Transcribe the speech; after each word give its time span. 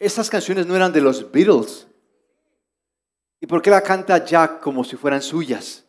esas 0.00 0.30
canciones 0.30 0.66
no 0.66 0.76
eran 0.76 0.92
de 0.92 1.00
los 1.00 1.30
Beatles. 1.30 1.86
¿Y 3.40 3.46
por 3.46 3.62
qué 3.62 3.70
la 3.70 3.82
canta 3.82 4.24
Jack 4.24 4.60
como 4.60 4.84
si 4.84 4.96
fueran 4.96 5.22
suyas? 5.22 5.84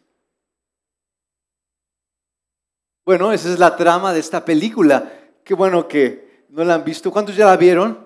Bueno, 3.05 3.31
esa 3.31 3.51
es 3.51 3.57
la 3.57 3.75
trama 3.75 4.13
de 4.13 4.19
esta 4.19 4.43
película. 4.43 5.11
Qué 5.43 5.53
bueno 5.53 5.87
que 5.87 6.45
no 6.49 6.63
la 6.65 6.75
han 6.75 6.83
visto. 6.83 7.11
¿Cuántos 7.11 7.35
ya 7.35 7.45
la 7.45 7.55
vieron? 7.55 8.05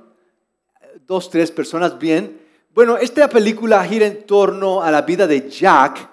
Dos, 1.08 1.30
tres 1.30 1.52
personas, 1.52 1.98
bien. 1.98 2.40
Bueno, 2.74 2.98
esta 2.98 3.28
película 3.28 3.84
gira 3.84 4.06
en 4.06 4.26
torno 4.26 4.82
a 4.82 4.92
la 4.92 5.02
vida 5.02 5.26
de 5.26 5.50
Jack, 5.50 6.08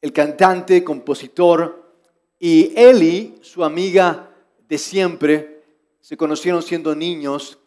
el 0.00 0.12
cantante, 0.12 0.82
compositor, 0.82 1.94
y 2.38 2.72
Ellie, 2.76 3.38
su 3.40 3.62
amiga 3.62 4.28
de 4.68 4.78
siempre. 4.78 5.62
Se 6.00 6.16
conocieron 6.16 6.60
siendo 6.62 6.96
niños 6.96 7.58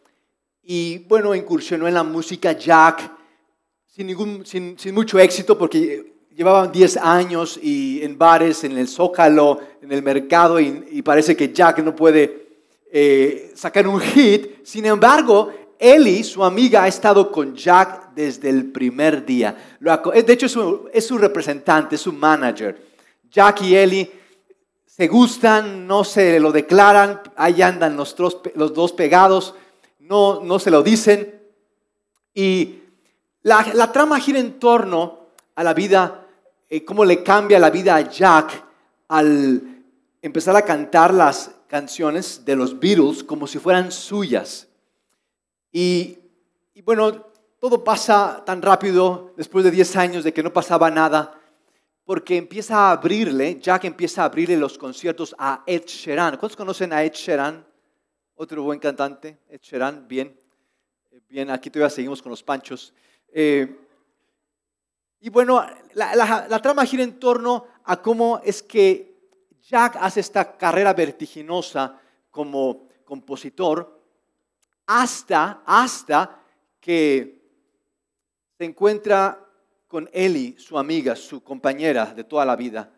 y 0.68 0.98
bueno, 0.98 1.32
incursionó 1.32 1.86
en 1.86 1.94
la 1.94 2.02
música 2.02 2.50
Jack 2.52 3.12
sin, 3.86 4.08
ningún, 4.08 4.44
sin, 4.44 4.76
mucho 4.92 5.16
éxito 5.16 5.56
porque 5.56 6.12
llevaban 6.34 6.72
10 6.72 6.96
años 6.96 7.58
y 7.62 8.02
en 8.02 8.18
bares, 8.18 8.64
en 8.64 8.76
el 8.76 8.88
Zócalo, 8.88 9.60
en 9.80 9.92
el 9.92 10.02
mercado 10.02 10.58
y, 10.58 11.00
parece 11.02 11.36
que 11.36 11.52
Jack 11.52 11.78
no 11.78 11.94
puede 11.94 12.48
eh, 12.90 13.52
sacar 13.54 13.86
un 13.86 14.00
hit. 14.00 14.64
Sin 14.64 14.86
embargo, 14.86 15.52
Ellie, 15.78 16.24
su 16.24 16.42
amiga, 16.42 16.82
ha 16.82 16.88
estado 16.88 17.30
con 17.30 17.54
Jack 17.54 18.12
desde 18.14 18.48
el 18.48 18.72
primer 18.72 19.24
día. 19.24 19.76
De 19.78 20.32
hecho, 20.32 20.46
es 20.46 20.52
su, 20.52 20.88
es 20.92 21.06
su 21.06 21.16
representante, 21.16 21.94
es 21.94 22.00
su 22.00 22.12
manager. 22.12 22.76
Jack 23.30 23.62
y 23.62 23.76
Ellie 23.76 24.10
se 24.84 25.06
gustan, 25.06 25.86
no 25.86 26.02
se 26.02 26.40
lo 26.40 26.50
declaran, 26.50 27.20
ahí 27.36 27.62
andan 27.62 27.96
los, 27.96 28.16
los 28.54 28.74
dos 28.74 28.92
pegados 28.92 29.54
no, 30.08 30.40
no 30.40 30.58
se 30.58 30.70
lo 30.70 30.82
dicen. 30.82 31.40
Y 32.34 32.82
la, 33.42 33.92
trama 33.92 34.20
gira 34.20 34.38
en 34.38 34.58
torno 34.58 35.28
a 35.54 35.64
la 35.64 35.74
vida, 35.74 36.26
eh, 36.68 36.84
cómo 36.84 37.04
le 37.04 37.22
cambia 37.22 37.58
la 37.58 37.70
vida 37.70 37.96
a 37.96 38.00
Jack 38.00 38.64
al 39.08 39.62
empezar 40.22 40.56
a 40.56 40.62
cantar 40.62 41.14
las 41.14 41.52
canciones 41.68 42.44
de 42.44 42.56
los 42.56 42.78
Beatles 42.78 43.22
como 43.24 43.46
si 43.46 43.58
fueran 43.58 43.90
suyas. 43.90 44.68
Y, 45.72 46.18
bueno, 46.84 47.26
todo 47.58 47.84
pasa 47.84 48.42
tan 48.44 48.62
rápido 48.62 49.32
después 49.36 49.64
de 49.64 49.70
10 49.70 49.96
años 49.96 50.24
de 50.24 50.32
que 50.32 50.42
no 50.42 50.52
pasaba 50.52 50.90
nada, 50.90 51.40
porque 52.04 52.36
empieza 52.36 52.88
a 52.88 52.92
abrirle, 52.92 53.58
Jack 53.60 53.84
empieza 53.84 54.22
a 54.22 54.26
abrirle 54.26 54.56
los 54.56 54.78
conciertos 54.78 55.34
a 55.38 55.62
Ed 55.66 55.84
Sheeran. 55.86 56.36
¿Cuántos 56.36 56.56
conocen 56.56 56.92
a 56.92 57.02
Ed 57.02 57.12
Sheeran? 57.12 57.64
Otro 58.38 58.62
buen 58.62 58.78
cantante, 58.78 59.38
Ed 59.48 59.60
bien. 60.06 60.38
Eh, 61.10 61.20
bien, 61.26 61.48
aquí 61.48 61.70
todavía 61.70 61.88
seguimos 61.88 62.20
con 62.20 62.28
los 62.28 62.42
panchos. 62.42 62.92
Eh, 63.32 63.74
y 65.20 65.30
bueno, 65.30 65.64
la, 65.94 66.60
trama 66.60 66.84
gira 66.84 67.02
en 67.02 67.18
torno 67.18 67.66
a 67.84 68.02
cómo 68.02 68.42
es 68.44 68.62
que 68.62 69.30
Jack 69.62 69.96
hace 69.98 70.20
esta 70.20 70.54
carrera 70.54 70.92
vertiginosa 70.92 71.98
como 72.30 72.86
compositor 73.06 74.02
hasta, 74.84 75.62
hasta 75.64 76.38
que 76.78 77.40
se 78.58 78.64
encuentra 78.66 79.42
con 79.88 80.10
Ellie, 80.12 80.58
su 80.58 80.78
amiga, 80.78 81.16
su 81.16 81.42
compañera 81.42 82.12
de 82.12 82.24
toda 82.24 82.44
la 82.44 82.54
vida, 82.54 82.92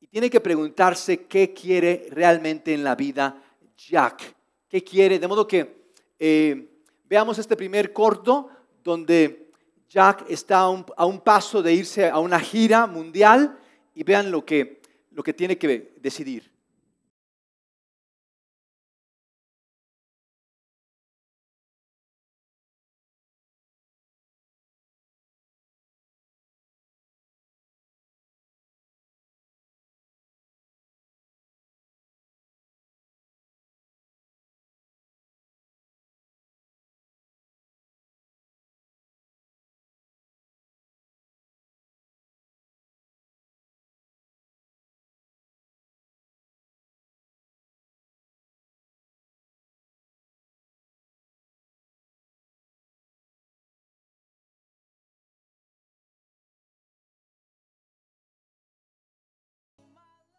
y 0.00 0.08
tiene 0.08 0.28
que 0.28 0.40
preguntarse 0.40 1.26
qué 1.26 1.54
quiere 1.54 2.08
realmente 2.10 2.74
en 2.74 2.82
la 2.82 2.96
vida 2.96 3.40
Jack 3.76 4.34
qué 4.74 4.82
quiere. 4.82 5.20
De 5.20 5.28
modo 5.28 5.46
que 5.46 5.86
eh, 6.18 6.68
veamos 7.04 7.38
este 7.38 7.54
primer 7.54 7.92
corto 7.92 8.48
donde 8.82 9.52
Jack 9.88 10.24
está 10.28 10.62
a 10.62 11.06
un, 11.06 11.20
paso 11.20 11.62
de 11.62 11.72
irse 11.72 12.08
a 12.08 12.18
una 12.18 12.40
gira 12.40 12.88
mundial 12.88 13.56
y 13.94 14.02
vean 14.02 14.32
lo 14.32 14.44
que, 14.44 14.82
lo 15.12 15.22
que 15.22 15.32
tiene 15.32 15.56
que 15.58 15.94
decidir. 16.00 16.50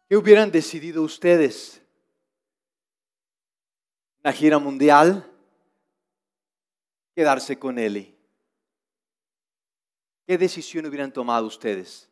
¿Qué 0.08 0.16
hubieran 0.16 0.52
decidido 0.52 1.02
ustedes? 1.02 1.82
¿Una 4.22 4.32
gira 4.32 4.58
mundial? 4.58 5.28
¿Quedarse 7.14 7.58
con 7.58 7.78
él? 7.78 8.16
¿Qué 10.26 10.38
decisión 10.38 10.86
hubieran 10.86 11.12
tomado 11.12 11.46
ustedes? 11.46 12.08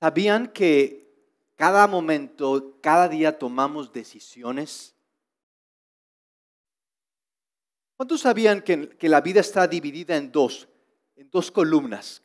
¿Sabían 0.00 0.48
que 0.48 1.00
cada 1.54 1.86
momento, 1.86 2.78
cada 2.82 3.08
día 3.08 3.38
tomamos 3.38 3.90
decisiones? 3.90 4.94
¿Cuántos 7.96 8.20
sabían 8.20 8.62
que, 8.62 8.88
que 8.90 9.08
la 9.08 9.20
vida 9.22 9.40
está 9.40 9.66
dividida 9.66 10.16
en 10.16 10.30
dos, 10.30 10.68
en 11.16 11.30
dos 11.30 11.50
columnas? 11.50 12.22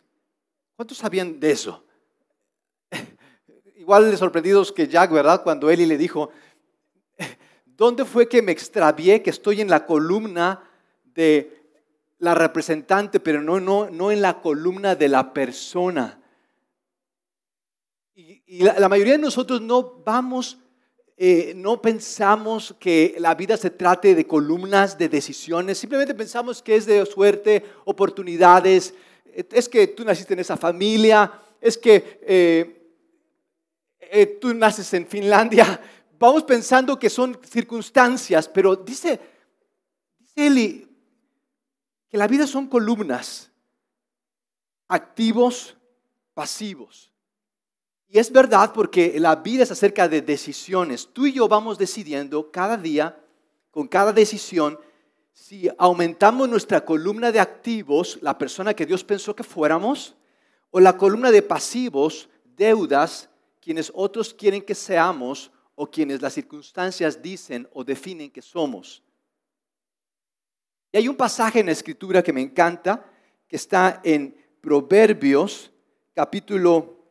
¿Cuántos 0.76 0.98
sabían 0.98 1.40
de 1.40 1.52
eso? 1.52 1.86
Igual 3.86 4.10
de 4.10 4.18
sorprendidos 4.18 4.72
que 4.72 4.88
Jack, 4.88 5.12
¿verdad? 5.12 5.44
Cuando 5.44 5.70
Eli 5.70 5.86
le 5.86 5.96
dijo, 5.96 6.32
¿dónde 7.68 8.04
fue 8.04 8.28
que 8.28 8.42
me 8.42 8.52
extravié 8.52 9.22
que 9.22 9.30
estoy 9.30 9.62
en 9.62 9.70
la 9.70 9.86
columna 9.86 10.68
de 11.14 11.62
la 12.18 12.34
representante, 12.34 13.20
pero 13.20 13.44
no, 13.44 13.60
no, 13.60 13.88
no 13.92 14.12
en 14.12 14.24
la 14.24 14.42
columna 14.42 14.96
de 14.96 15.08
la 15.08 15.32
persona? 15.32 16.20
Y, 18.16 18.64
la, 18.64 18.90
mayoría 18.90 19.14
de 19.14 19.20
nosotros 19.20 19.62
no 19.62 20.02
vamos, 20.04 20.58
eh, 21.16 21.54
no 21.56 21.80
pensamos 21.80 22.74
que 22.80 23.16
la 23.20 23.36
vida 23.36 23.56
se 23.56 23.70
trate 23.70 24.16
de 24.16 24.26
columnas 24.26 24.98
de 24.98 25.10
decisiones, 25.10 25.78
simplemente 25.78 26.16
pensamos 26.16 26.64
que 26.64 26.76
es 26.76 26.88
de 26.88 27.06
suerte, 27.06 27.64
oportunidades, 27.84 28.96
es 29.32 29.70
que 29.70 29.86
tú 29.86 30.04
naciste 30.04 30.34
en 30.34 30.40
esa 30.40 30.58
familia, 30.58 31.32
es 31.62 31.78
que... 31.78 32.20
Eh, 32.24 32.82
eh, 34.12 34.38
tú 34.40 34.54
naces 34.54 34.94
en 34.94 35.08
Finlandia, 35.08 35.80
vamos 36.20 36.44
pensando 36.44 36.98
que 36.98 37.10
son 37.10 37.40
circunstancias, 37.44 38.48
pero 38.48 38.76
dice, 38.76 39.20
dice 40.20 40.48
Eli 40.48 40.88
que 42.10 42.18
la 42.18 42.28
vida 42.28 42.48
son 42.48 42.68
columnas, 42.68 43.52
activos, 44.88 45.76
pasivos. 46.34 47.12
Y 48.08 48.20
es 48.20 48.32
verdad 48.32 48.72
porque 48.74 49.20
la 49.20 49.36
vida 49.36 49.64
es 49.64 49.72
acerca 49.72 50.08
de 50.08 50.22
decisiones. 50.22 51.10
Tú 51.12 51.26
y 51.26 51.34
yo 51.34 51.48
vamos 51.48 51.78
decidiendo 51.78 52.52
cada 52.52 52.78
día, 52.78 53.20
con 53.72 53.88
cada 53.88 54.14
decisión, 54.14 54.80
si 55.34 55.70
aumentamos 55.78 56.48
nuestra 56.48 56.86
columna 56.86 57.32
de 57.32 57.42
activos, 57.42 58.20
la 58.22 58.38
persona 58.38 58.74
que 58.74 58.86
Dios 58.86 59.04
pensó 59.04 59.36
que 59.36 59.44
fuéramos, 59.44 60.16
o 60.72 60.80
la 60.80 60.98
columna 60.98 61.30
de 61.30 61.42
pasivos, 61.42 62.30
deudas, 62.56 63.30
quienes 63.66 63.92
otros 63.96 64.32
quieren 64.32 64.62
que 64.62 64.76
seamos 64.76 65.52
o 65.74 65.90
quienes 65.90 66.22
las 66.22 66.34
circunstancias 66.34 67.20
dicen 67.20 67.68
o 67.74 67.84
definen 67.84 68.30
que 68.30 68.44
somos. 68.44 69.02
Y 70.92 70.98
hay 70.98 71.08
un 71.08 71.16
pasaje 71.16 71.62
en 71.62 71.66
la 71.66 71.72
escritura 71.72 72.22
que 72.22 72.32
me 72.32 72.42
encanta, 72.42 73.12
que 73.48 73.56
está 73.56 74.02
en 74.04 74.38
Proverbios 74.62 75.72
capítulo 76.14 77.10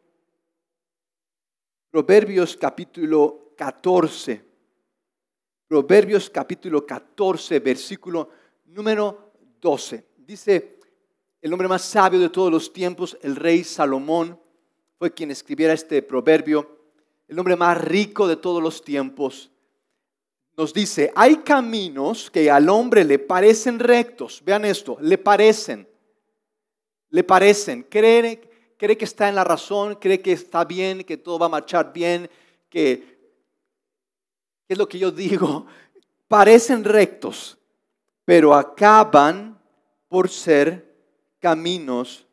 Proverbios 1.91 2.57
capítulo 2.57 3.53
14. 3.57 4.45
Proverbios 5.67 6.31
capítulo 6.31 6.87
14, 6.87 7.59
versículo 7.59 8.31
número 8.67 9.33
12. 9.61 10.07
Dice 10.19 10.79
el 11.43 11.53
hombre 11.53 11.67
más 11.67 11.83
sabio 11.83 12.21
de 12.21 12.29
todos 12.29 12.53
los 12.53 12.73
tiempos, 12.73 13.19
el 13.23 13.35
rey 13.35 13.65
Salomón, 13.65 14.39
quien 15.11 15.31
escribiera 15.31 15.73
este 15.73 16.03
proverbio, 16.03 16.79
el 17.29 17.39
hombre 17.39 17.57
más 17.57 17.81
rico 17.83 18.29
de 18.29 18.37
todos 18.37 18.63
los 18.63 18.83
tiempos. 18.83 19.51
nos 20.57 20.73
dice, 20.73 21.13
hay 21.17 21.37
caminos 21.39 22.31
que 22.31 22.51
al 22.51 22.69
hombre 22.69 23.05
le 23.05 23.19
parecen 23.19 23.79
rectos. 23.79 24.41
Vean 24.45 24.65
esto, 24.65 24.97
le 25.01 25.19
parecen. 25.19 25.89
Le 27.11 27.25
parecen. 27.25 27.83
Cree, 27.85 28.41
cree 28.77 28.97
que 28.97 29.05
está 29.05 29.29
en 29.29 29.35
la 29.35 29.45
razón, 29.45 29.97
cree 29.97 30.21
que 30.21 30.33
está 30.33 30.65
bien, 30.65 31.03
que 31.03 31.17
todo 31.17 31.39
va 31.39 31.47
a 31.47 31.49
marchar 31.49 31.93
bien, 31.93 32.31
que 32.69 33.15
es 34.69 34.79
lo 34.79 34.89
que 34.89 34.99
yo 34.99 35.11
digo, 35.11 35.67
parecen 36.29 36.85
rectos, 36.85 37.59
pero 38.25 38.55
acaban 38.55 39.61
por 40.09 40.29
ser 40.29 40.95
caminos 41.39 42.27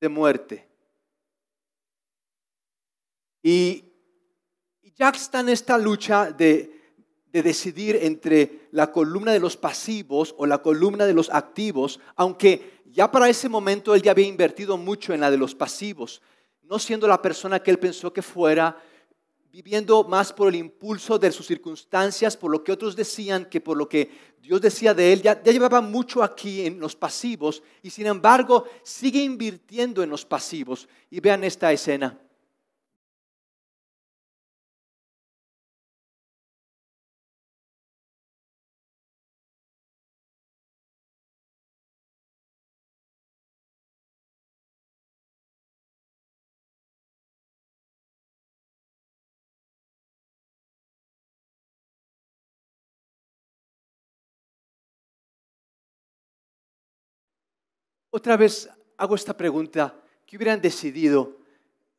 de 0.00 0.08
muerte. 0.08 0.73
Y 3.44 3.84
Jack 4.96 5.16
está 5.16 5.40
en 5.40 5.50
esta 5.50 5.76
lucha 5.76 6.32
de, 6.32 6.96
de 7.30 7.42
decidir 7.42 7.98
entre 8.00 8.68
la 8.70 8.90
columna 8.90 9.32
de 9.32 9.38
los 9.38 9.58
pasivos 9.58 10.34
o 10.38 10.46
la 10.46 10.62
columna 10.62 11.04
de 11.04 11.12
los 11.12 11.28
activos, 11.28 12.00
aunque 12.16 12.80
ya 12.86 13.12
para 13.12 13.28
ese 13.28 13.50
momento 13.50 13.94
él 13.94 14.00
ya 14.00 14.12
había 14.12 14.26
invertido 14.26 14.78
mucho 14.78 15.12
en 15.12 15.20
la 15.20 15.30
de 15.30 15.36
los 15.36 15.54
pasivos, 15.54 16.22
no 16.62 16.78
siendo 16.78 17.06
la 17.06 17.20
persona 17.20 17.62
que 17.62 17.70
él 17.70 17.78
pensó 17.78 18.14
que 18.14 18.22
fuera, 18.22 18.78
viviendo 19.52 20.04
más 20.04 20.32
por 20.32 20.48
el 20.48 20.54
impulso 20.54 21.18
de 21.18 21.30
sus 21.30 21.46
circunstancias, 21.46 22.38
por 22.38 22.50
lo 22.50 22.64
que 22.64 22.72
otros 22.72 22.96
decían, 22.96 23.44
que 23.44 23.60
por 23.60 23.76
lo 23.76 23.90
que 23.90 24.10
Dios 24.40 24.58
decía 24.60 24.94
de 24.94 25.12
él. 25.12 25.20
Ya, 25.20 25.42
llevaba 25.42 25.82
mucho 25.82 26.22
aquí 26.22 26.64
en 26.64 26.80
los 26.80 26.96
pasivos 26.96 27.62
y 27.82 27.90
sin 27.90 28.06
embargo 28.06 28.64
sigue 28.82 29.22
invirtiendo 29.22 30.02
en 30.02 30.08
los 30.08 30.24
pasivos. 30.24 30.88
Y 31.10 31.20
vean 31.20 31.44
esta 31.44 31.70
escena. 31.70 32.18
Otra 58.16 58.36
vez 58.36 58.70
hago 58.96 59.16
esta 59.16 59.36
pregunta. 59.36 60.00
¿Qué 60.24 60.36
hubieran 60.36 60.60
decidido? 60.60 61.36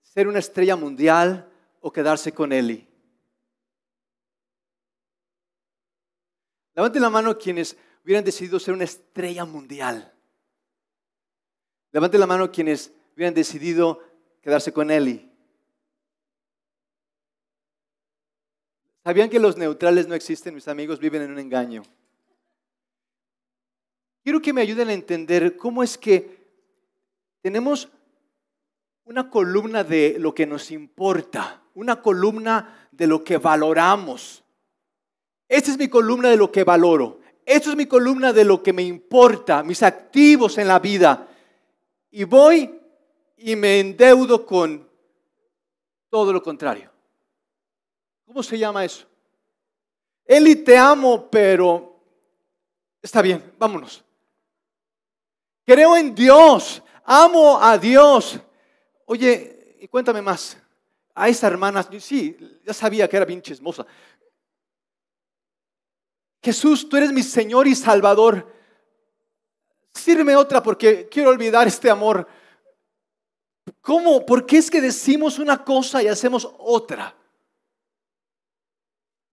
¿Ser 0.02 0.30
una 0.30 0.40
estrella 0.40 0.78
mundial 0.78 1.52
o 1.82 1.92
quedarse 1.92 2.32
con 2.32 2.54
Eli? 2.54 2.88
Levanten 6.74 7.02
la 7.02 7.10
mano 7.10 7.38
quienes 7.38 7.76
hubieran 8.06 8.24
decidido 8.24 8.62
ser 8.62 8.76
una 8.76 8.86
estrella 8.86 9.44
mundial. 9.44 10.14
Levanten 11.92 12.22
la 12.22 12.28
mano 12.28 12.50
quienes 12.50 12.94
hubieran 13.14 13.34
decidido 13.34 14.02
quedarse 14.42 14.72
con 14.72 14.92
Eli. 14.92 15.30
¿Sabían 19.04 19.30
que 19.30 19.42
los 19.42 19.58
neutrales 19.58 20.08
no 20.08 20.16
existen? 20.16 20.56
Mis 20.56 20.70
amigos 20.70 20.98
viven 20.98 21.24
en 21.24 21.32
un 21.32 21.40
engaño. 21.40 21.84
Quiero 24.26 24.42
que 24.42 24.54
me 24.54 24.62
ayuden 24.62 24.90
a 24.90 24.94
entender 24.94 25.56
cómo 25.56 25.84
es 25.84 26.00
que 26.00 26.48
tenemos 27.44 27.88
una 29.04 29.30
columna 29.30 29.84
de 29.84 30.16
lo 30.18 30.34
que 30.34 30.48
nos 30.48 30.72
importa, 30.72 31.62
una 31.76 32.02
columna 32.02 32.90
de 32.92 33.06
lo 33.06 33.24
que 33.24 33.38
valoramos. 33.38 34.44
Esta 35.48 35.70
es 35.70 35.78
mi 35.78 35.90
columna 35.90 36.32
de 36.32 36.38
lo 36.38 36.52
que 36.52 36.64
valoro. 36.64 37.20
Esta 37.46 37.70
es 37.70 37.76
mi 37.76 37.86
columna 37.86 38.34
de 38.34 38.46
lo 38.46 38.64
que 38.64 38.74
me 38.74 38.82
importa, 38.82 39.62
mis 39.62 39.84
activos 39.84 40.58
en 40.58 40.70
la 40.70 40.80
vida. 40.80 41.28
Y 42.10 42.24
voy 42.24 42.80
y 43.38 43.56
me 43.56 43.80
endeudo 43.80 44.44
con 44.44 44.90
todo 46.10 46.34
lo 46.34 46.42
contrario. 46.42 46.90
¿Cómo 48.26 48.42
se 48.42 48.58
llama 48.58 48.84
eso? 48.84 49.06
Eli, 50.26 50.56
te 50.56 50.76
amo, 50.76 51.30
pero 51.30 52.02
está 53.04 53.22
bien, 53.22 53.54
vámonos. 53.60 54.02
Creo 55.66 55.98
en 55.98 56.14
Dios, 56.14 56.82
amo 57.04 57.60
a 57.62 57.78
Dios. 57.78 58.40
Oye, 59.06 59.78
y 59.80 59.88
cuéntame 59.88 60.22
más. 60.22 60.58
A 61.16 61.30
esa 61.30 61.48
hermana, 61.48 61.88
sí, 62.00 62.38
ya 62.64 62.74
sabía 62.74 63.08
que 63.08 63.18
era 63.18 63.26
bien 63.26 63.42
chismosa. 63.42 63.86
Jesús, 66.44 66.88
tú 66.88 66.98
eres 66.98 67.12
mi 67.12 67.24
Señor 67.24 67.68
y 67.68 67.74
Salvador. 67.74 68.54
Sírveme 69.94 70.36
otra 70.36 70.62
porque 70.62 71.08
quiero 71.10 71.30
olvidar 71.32 71.68
este 71.68 71.90
amor. 71.90 72.28
¿Cómo? 73.82 74.26
¿Por 74.26 74.46
qué 74.46 74.58
es 74.58 74.70
que 74.70 74.82
decimos 74.82 75.40
una 75.40 75.64
cosa 75.64 76.04
y 76.04 76.08
hacemos 76.08 76.48
otra? 76.60 77.16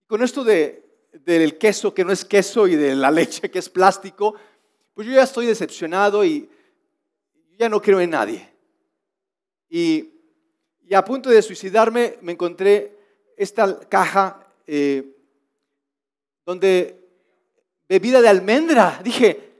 Con 0.06 0.22
esto 0.22 0.44
de, 0.44 1.08
del 1.12 1.58
queso 1.58 1.92
que 1.92 2.04
no 2.04 2.12
es 2.12 2.24
queso 2.24 2.66
y 2.66 2.76
de 2.76 2.94
la 2.94 3.10
leche 3.10 3.50
que 3.50 3.58
es 3.58 3.68
plástico, 3.68 4.36
pues 4.94 5.06
yo 5.06 5.14
ya 5.14 5.22
estoy 5.22 5.46
decepcionado 5.46 6.24
y 6.24 6.48
ya 7.58 7.68
no 7.68 7.80
creo 7.80 8.00
en 8.00 8.10
nadie. 8.10 8.48
Y, 9.68 10.08
a 10.94 11.02
punto 11.02 11.30
de 11.30 11.40
suicidarme 11.40 12.18
me 12.20 12.32
encontré 12.32 12.98
esta 13.34 13.80
caja 13.88 14.46
eh, 14.66 15.16
donde 16.44 17.02
bebida 17.88 18.20
de 18.20 18.28
almendra. 18.28 19.00
Dije, 19.02 19.52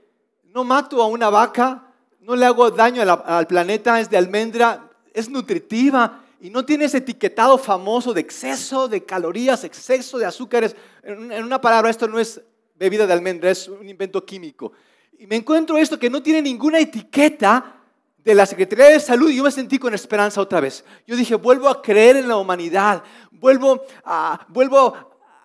no 0.43 0.63
mato 0.63 1.01
a 1.01 1.07
una 1.07 1.31
vaca, 1.31 1.91
no 2.19 2.35
le 2.35 2.45
hago 2.45 2.69
daño 2.69 3.01
al 3.01 3.47
planeta, 3.47 3.99
es 3.99 4.11
de 4.11 4.17
almendra, 4.17 4.91
es 5.11 5.27
nutritiva 5.27 6.23
y 6.39 6.51
no 6.51 6.65
tiene 6.65 6.85
ese 6.85 6.97
etiquetado 6.97 7.57
famoso 7.57 8.13
de 8.13 8.21
exceso 8.21 8.87
de 8.87 9.03
calorías, 9.03 9.63
exceso 9.63 10.19
de 10.19 10.25
azúcares. 10.25 10.75
En 11.01 11.43
una 11.43 11.59
palabra, 11.59 11.89
esto 11.89 12.07
no 12.07 12.19
es 12.19 12.41
bebida 12.75 13.07
de 13.07 13.13
almendra, 13.13 13.49
es 13.49 13.67
un 13.67 13.87
invento 13.89 14.23
químico. 14.25 14.73
Y 15.17 15.27
me 15.27 15.35
encuentro 15.37 15.77
esto 15.77 15.99
que 15.99 16.09
no 16.09 16.21
tiene 16.21 16.41
ninguna 16.41 16.79
etiqueta 16.79 17.81
de 18.23 18.35
la 18.35 18.45
Secretaría 18.45 18.85
de 18.85 18.99
Salud 18.99 19.29
y 19.29 19.35
yo 19.35 19.43
me 19.43 19.51
sentí 19.51 19.77
con 19.77 19.93
esperanza 19.93 20.41
otra 20.41 20.59
vez. 20.59 20.83
Yo 21.05 21.15
dije, 21.15 21.35
vuelvo 21.35 21.67
a 21.67 21.81
creer 21.81 22.17
en 22.17 22.27
la 22.27 22.37
humanidad, 22.37 23.03
vuelvo 23.31 23.83
a, 24.05 24.45
vuelvo 24.47 24.95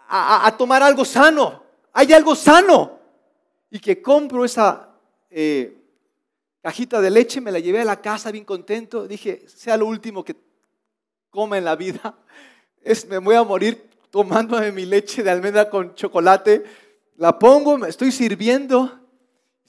a, 0.09 0.55
tomar 0.57 0.83
algo 0.83 1.05
sano, 1.05 1.63
hay 1.93 2.13
algo 2.13 2.35
sano. 2.35 2.99
Y 3.71 3.81
que 3.81 4.01
compro 4.01 4.45
esa 4.45 4.89
eh, 5.31 5.77
cajita 6.63 7.01
de 7.01 7.11
leche, 7.11 7.41
me 7.41 7.53
la 7.53 7.59
llevé 7.59 7.81
a 7.81 7.85
la 7.85 8.01
casa 8.01 8.31
bien 8.31 8.45
contento, 8.45 9.07
dije, 9.07 9.45
sea 9.47 9.77
lo 9.77 9.87
último 9.87 10.25
que 10.25 10.37
come 11.29 11.59
en 11.59 11.65
la 11.65 11.77
vida, 11.77 12.19
es, 12.83 13.07
me 13.07 13.19
voy 13.19 13.35
a 13.35 13.43
morir 13.43 13.91
tomándome 14.11 14.73
mi 14.73 14.87
leche 14.87 15.23
de 15.23 15.31
almendra 15.31 15.69
con 15.69 15.95
chocolate, 15.95 16.65
la 17.17 17.39
pongo, 17.39 17.77
me 17.77 17.89
estoy 17.89 18.11
sirviendo 18.11 19.08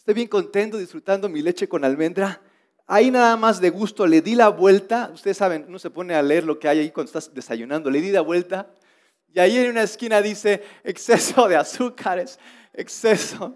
Estoy 0.10 0.22
bien 0.22 0.28
contento 0.28 0.80
disfrutando 0.80 1.30
mi 1.30 1.40
leche 1.44 1.70
con 1.70 1.86
almendra. 1.86 2.42
Ahí 2.88 3.12
nada 3.12 3.38
más 3.38 3.62
de 3.62 3.70
gusto 3.70 4.08
le 4.08 4.24
di 4.24 4.34
la 4.34 4.50
vuelta. 4.50 5.12
Ustedes 5.14 5.38
saben, 5.38 5.66
uno 5.68 5.78
se 5.78 5.92
pone 5.92 6.16
a 6.16 6.24
leer 6.24 6.46
lo 6.46 6.58
que 6.58 6.68
hay 6.68 6.80
ahí 6.80 6.90
cuando 6.90 7.10
estás 7.10 7.32
desayunando. 7.32 7.92
Le 7.92 8.02
di 8.02 8.10
la 8.10 8.22
vuelta. 8.22 8.74
Y 9.28 9.40
ahí 9.40 9.56
en 9.60 9.70
una 9.70 9.84
esquina 9.84 10.20
dice 10.20 10.64
exceso 10.84 11.48
de 11.48 11.58
azúcares, 11.58 12.40
exceso. 12.74 13.56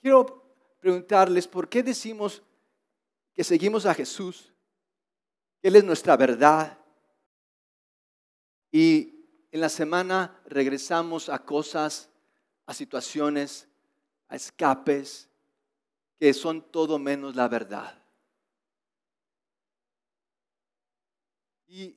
Quiero 0.00 0.44
preguntarles, 0.78 1.48
¿por 1.48 1.68
qué 1.68 1.82
decimos 1.82 2.40
que 3.34 3.42
seguimos 3.42 3.84
a 3.84 3.94
Jesús? 3.94 4.54
Él 5.60 5.74
es 5.74 5.82
nuestra 5.82 6.16
verdad, 6.16 6.78
y 8.72 9.26
en 9.52 9.60
la 9.60 9.68
semana 9.68 10.40
regresamos 10.46 11.28
a 11.28 11.44
cosas, 11.44 12.08
a 12.64 12.72
situaciones, 12.72 13.68
a 14.28 14.36
escapes 14.36 15.28
que 16.18 16.32
son 16.32 16.62
todo 16.72 16.98
menos 16.98 17.36
la 17.36 17.48
verdad. 17.48 17.98
Y, 21.66 21.96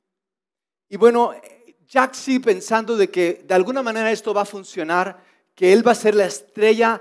bueno, 0.96 1.34
Jack 1.86 2.14
sí 2.14 2.38
pensando 2.38 2.96
de 2.96 3.10
que 3.10 3.44
de 3.46 3.54
alguna 3.54 3.82
manera 3.82 4.10
esto 4.10 4.34
va 4.34 4.42
a 4.42 4.46
funcionar, 4.46 5.22
que 5.54 5.72
él 5.72 5.86
va 5.86 5.92
a 5.92 5.94
ser 5.94 6.14
la 6.14 6.26
estrella 6.26 7.00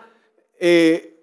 eh, 0.57 1.19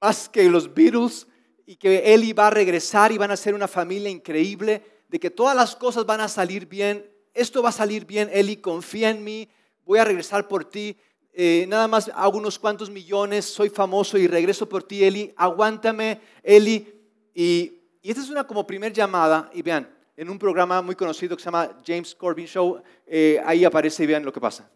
más 0.00 0.28
que 0.28 0.48
los 0.48 0.72
Beatles 0.72 1.26
y 1.66 1.76
que 1.76 2.14
él 2.14 2.24
iba 2.24 2.46
a 2.46 2.50
regresar 2.50 3.10
y 3.10 3.18
van 3.18 3.32
a 3.32 3.36
ser 3.36 3.54
una 3.54 3.68
familia 3.68 4.10
increíble, 4.10 4.82
de 5.08 5.18
que 5.18 5.30
todas 5.30 5.56
las 5.56 5.74
cosas 5.74 6.06
van 6.06 6.20
a 6.20 6.28
salir 6.28 6.66
bien 6.66 7.15
esto 7.36 7.62
va 7.62 7.68
a 7.68 7.72
salir 7.72 8.06
bien, 8.06 8.30
Eli, 8.32 8.56
confía 8.56 9.10
en 9.10 9.22
mí, 9.22 9.48
voy 9.84 9.98
a 9.98 10.04
regresar 10.04 10.48
por 10.48 10.64
ti. 10.64 10.96
Eh, 11.32 11.66
nada 11.68 11.86
más 11.86 12.10
hago 12.14 12.38
unos 12.38 12.58
cuantos 12.58 12.88
millones, 12.88 13.44
soy 13.44 13.68
famoso 13.68 14.16
y 14.16 14.26
regreso 14.26 14.68
por 14.68 14.82
ti, 14.82 15.04
Eli, 15.04 15.34
aguántame, 15.36 16.20
Eli. 16.42 16.92
Y, 17.34 17.74
esta 18.02 18.22
es 18.22 18.30
una 18.30 18.46
como 18.46 18.66
primer 18.66 18.92
llamada, 18.92 19.50
y 19.52 19.62
vean, 19.62 19.92
en 20.16 20.30
un 20.30 20.38
programa 20.38 20.80
muy 20.80 20.94
conocido 20.94 21.36
que 21.36 21.42
se 21.42 21.46
llama 21.46 21.76
James 21.84 22.14
Corbin 22.14 22.46
Show, 22.46 22.80
eh, 23.06 23.40
ahí 23.44 23.64
aparece 23.64 24.04
y 24.04 24.06
vean 24.06 24.24
lo 24.24 24.32
que 24.32 24.40
pasa. 24.40 24.70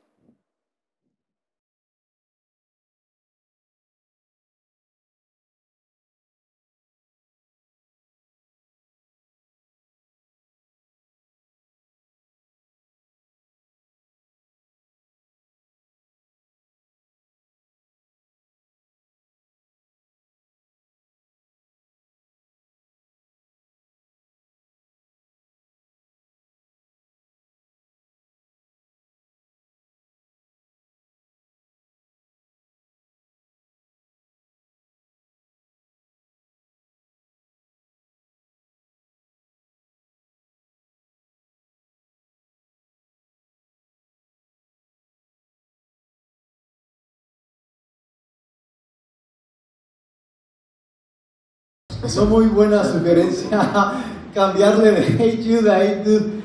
Son 52.06 52.30
muy 52.30 52.46
buena 52.46 52.82
sugerencia 52.82 53.92
cambiarle 54.34 54.90
de 54.90 55.02
Hey 55.18 55.44
Jude 55.44 55.70
a 55.70 55.84
Hey 55.84 56.02
Dude. 56.04 56.40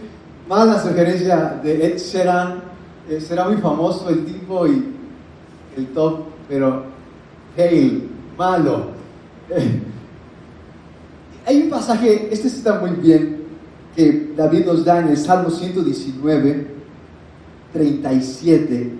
Mala 0.49 0.81
sugerencia 0.81 1.59
de 1.63 1.87
Ed 1.87 1.97
Sheeran. 1.97 2.61
Eh, 3.09 3.21
será 3.21 3.47
muy 3.47 3.57
famoso 3.57 4.09
el 4.09 4.25
tipo 4.25 4.67
y 4.67 4.93
el 5.77 5.87
top, 5.87 6.25
pero 6.49 6.83
Hail, 7.57 8.09
malo. 8.37 8.87
Hay 11.45 11.61
un 11.61 11.69
pasaje, 11.69 12.27
este 12.31 12.47
está 12.47 12.79
muy 12.79 12.91
bien, 12.91 13.43
que 13.95 14.33
David 14.35 14.65
nos 14.65 14.83
da 14.83 14.99
en 14.99 15.09
el 15.09 15.17
Salmo 15.17 15.49
119, 15.49 16.67
37. 17.71 18.91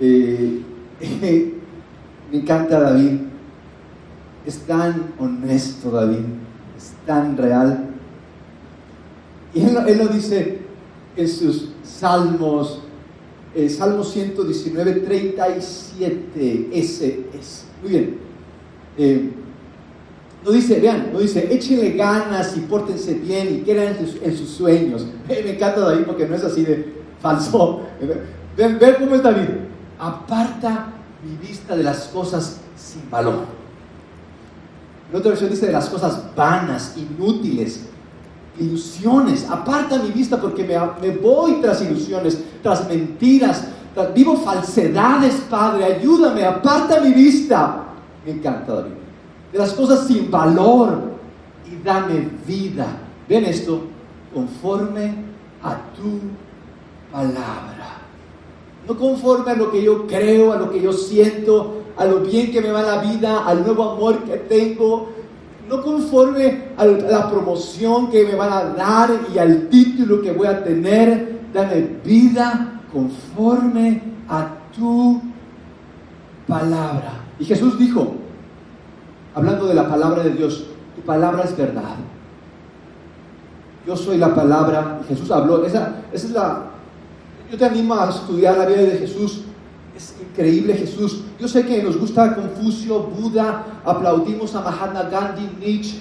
Eh, 0.00 0.62
me 2.30 2.38
encanta 2.38 2.78
David 2.78 3.33
es 4.46 4.58
tan 4.60 5.14
honesto 5.18 5.90
David, 5.90 6.24
es 6.76 6.92
tan 7.06 7.36
real. 7.36 7.86
Y 9.54 9.62
él, 9.62 9.98
lo 9.98 10.08
dice 10.08 10.58
en 11.16 11.28
sus 11.28 11.70
salmos, 11.82 12.80
eh, 13.54 13.68
Salmo 13.68 14.02
119, 14.02 14.92
37, 14.92 16.70
ese 16.72 17.26
es. 17.38 17.64
Muy 17.82 17.90
bien. 17.90 18.18
Eh, 18.98 19.30
no 20.44 20.50
dice, 20.50 20.78
vean, 20.80 21.10
no 21.12 21.20
dice, 21.20 21.54
échenle 21.54 21.92
ganas 21.92 22.56
y 22.56 22.60
pórtense 22.60 23.14
bien 23.14 23.54
y 23.54 23.62
quieran 23.62 23.96
en 24.22 24.36
sus, 24.36 24.50
sueños. 24.50 25.06
me 25.28 25.54
encanta 25.54 25.80
David 25.80 26.04
porque 26.04 26.26
no 26.26 26.34
es 26.34 26.44
así 26.44 26.64
de 26.64 26.92
falso. 27.20 27.82
Ven, 28.56 28.78
ven 28.78 28.94
cómo 29.00 29.16
es 29.16 29.22
David. 29.22 29.48
Aparta 29.98 30.92
mi 31.24 31.36
vista 31.44 31.74
de 31.74 31.82
las 31.82 32.06
cosas 32.08 32.60
sin 32.76 33.08
valor 33.10 33.63
en 35.14 35.20
otra 35.20 35.30
versión 35.30 35.48
dice 35.48 35.66
de 35.66 35.72
las 35.72 35.88
cosas 35.88 36.20
vanas, 36.34 36.96
inútiles, 36.96 37.86
ilusiones. 38.58 39.48
Aparta 39.48 39.96
mi 40.02 40.10
vista 40.10 40.40
porque 40.40 40.64
me, 40.64 41.16
voy 41.18 41.60
tras 41.60 41.82
ilusiones, 41.82 42.42
tras 42.64 42.88
mentiras, 42.88 43.64
vivo 44.12 44.36
falsedades, 44.38 45.34
Padre. 45.48 45.84
Ayúdame, 45.84 46.44
aparta 46.44 47.00
mi 47.00 47.12
vista. 47.12 47.84
Me 48.26 48.32
encanta, 48.32 48.74
David. 48.74 48.90
De 49.52 49.58
las 49.58 49.72
cosas 49.74 50.04
sin 50.08 50.28
valor 50.32 51.12
y 51.70 51.80
dame 51.80 52.28
vida. 52.44 52.88
Ven 53.28 53.44
esto, 53.44 53.82
conforme 54.34 55.14
a 55.62 55.76
tu 55.94 56.18
palabra. 57.12 57.98
No 58.88 58.98
conforme 58.98 59.52
a 59.52 59.54
lo 59.54 59.70
que 59.70 59.80
yo 59.80 60.08
creo, 60.08 60.52
a 60.52 60.56
lo 60.56 60.72
que 60.72 60.82
yo 60.82 60.92
siento, 60.92 61.83
a 61.96 62.04
lo 62.04 62.20
bien 62.20 62.50
que 62.50 62.60
me 62.60 62.70
va 62.70 62.82
la 62.82 62.98
vida, 62.98 63.46
al 63.46 63.64
nuevo 63.64 63.90
amor 63.90 64.24
que 64.24 64.36
tengo, 64.36 65.10
no 65.68 65.82
conforme 65.82 66.68
a 66.76 66.84
la 66.84 67.30
promoción 67.30 68.10
que 68.10 68.24
me 68.24 68.34
van 68.34 68.52
a 68.52 68.64
dar 68.74 69.10
y 69.34 69.38
al 69.38 69.68
título 69.68 70.20
que 70.20 70.32
voy 70.32 70.46
a 70.46 70.62
tener, 70.62 71.40
dame 71.52 71.98
vida 72.04 72.80
conforme 72.92 74.02
a 74.28 74.48
tu 74.76 75.22
palabra. 76.46 77.20
Y 77.38 77.44
Jesús 77.44 77.78
dijo, 77.78 78.14
hablando 79.34 79.66
de 79.66 79.74
la 79.74 79.88
palabra 79.88 80.22
de 80.22 80.30
Dios, 80.30 80.66
tu 80.94 81.02
palabra 81.02 81.44
es 81.44 81.56
verdad. 81.56 81.96
Yo 83.86 83.96
soy 83.96 84.16
la 84.16 84.34
palabra. 84.34 85.00
Jesús 85.08 85.30
habló. 85.30 85.64
Esa, 85.64 85.96
esa 86.12 86.26
es 86.26 86.32
la. 86.32 86.62
Yo 87.50 87.58
te 87.58 87.64
animo 87.64 87.94
a 87.94 88.08
estudiar 88.08 88.56
la 88.56 88.66
vida 88.66 88.82
de 88.82 88.98
Jesús 88.98 89.42
es 90.34 90.48
increíble 90.48 90.74
Jesús. 90.74 91.20
Yo 91.38 91.46
sé 91.46 91.64
que 91.64 91.82
nos 91.82 91.96
gusta 91.96 92.34
Confucio, 92.34 93.00
Buda, 93.00 93.80
aplaudimos 93.84 94.54
a 94.54 94.60
Mahatma 94.60 95.04
Gandhi, 95.04 95.48
Nietzsche, 95.60 95.98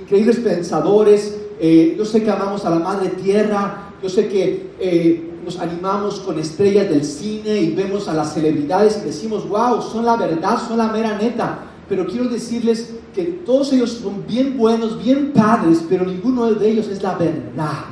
increíbles 0.00 0.38
pensadores. 0.38 1.36
Eh, 1.58 1.94
yo 1.98 2.04
sé 2.04 2.22
que 2.22 2.30
amamos 2.30 2.64
a 2.64 2.70
la 2.70 2.78
Madre 2.78 3.08
Tierra. 3.10 3.90
Yo 4.02 4.08
sé 4.08 4.28
que 4.28 4.70
eh, 4.78 5.30
nos 5.44 5.58
animamos 5.58 6.20
con 6.20 6.38
estrellas 6.38 6.88
del 6.88 7.04
cine 7.04 7.60
y 7.60 7.74
vemos 7.74 8.08
a 8.08 8.14
las 8.14 8.34
celebridades 8.34 9.00
y 9.02 9.06
decimos, 9.06 9.48
wow, 9.48 9.82
son 9.82 10.04
la 10.04 10.16
verdad, 10.16 10.58
son 10.58 10.78
la 10.78 10.88
mera 10.88 11.18
neta. 11.18 11.58
Pero 11.88 12.06
quiero 12.06 12.28
decirles 12.28 12.94
que 13.14 13.24
todos 13.24 13.72
ellos 13.72 13.90
son 13.90 14.24
bien 14.26 14.56
buenos, 14.56 15.02
bien 15.02 15.32
padres, 15.32 15.84
pero 15.88 16.06
ninguno 16.06 16.50
de 16.52 16.70
ellos 16.70 16.88
es 16.88 17.02
la 17.02 17.14
verdad. 17.14 17.84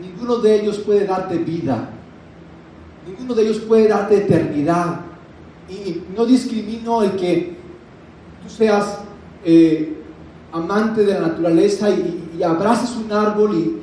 Ninguno 0.00 0.36
de 0.36 0.60
ellos 0.60 0.78
puede 0.78 1.04
darte 1.06 1.38
vida. 1.38 1.90
Ninguno 3.08 3.34
de 3.34 3.42
ellos 3.42 3.58
puede 3.60 3.88
darte 3.88 4.18
eternidad. 4.18 5.00
Y 5.68 6.02
no 6.16 6.26
discrimino 6.26 7.02
el 7.02 7.12
que 7.12 7.56
tú 8.42 8.50
seas 8.54 8.98
eh, 9.44 9.96
amante 10.52 11.04
de 11.04 11.14
la 11.14 11.20
naturaleza 11.20 11.88
y, 11.90 12.28
y 12.38 12.42
abraces 12.42 12.96
un 12.96 13.10
árbol 13.12 13.56
y, 13.56 13.78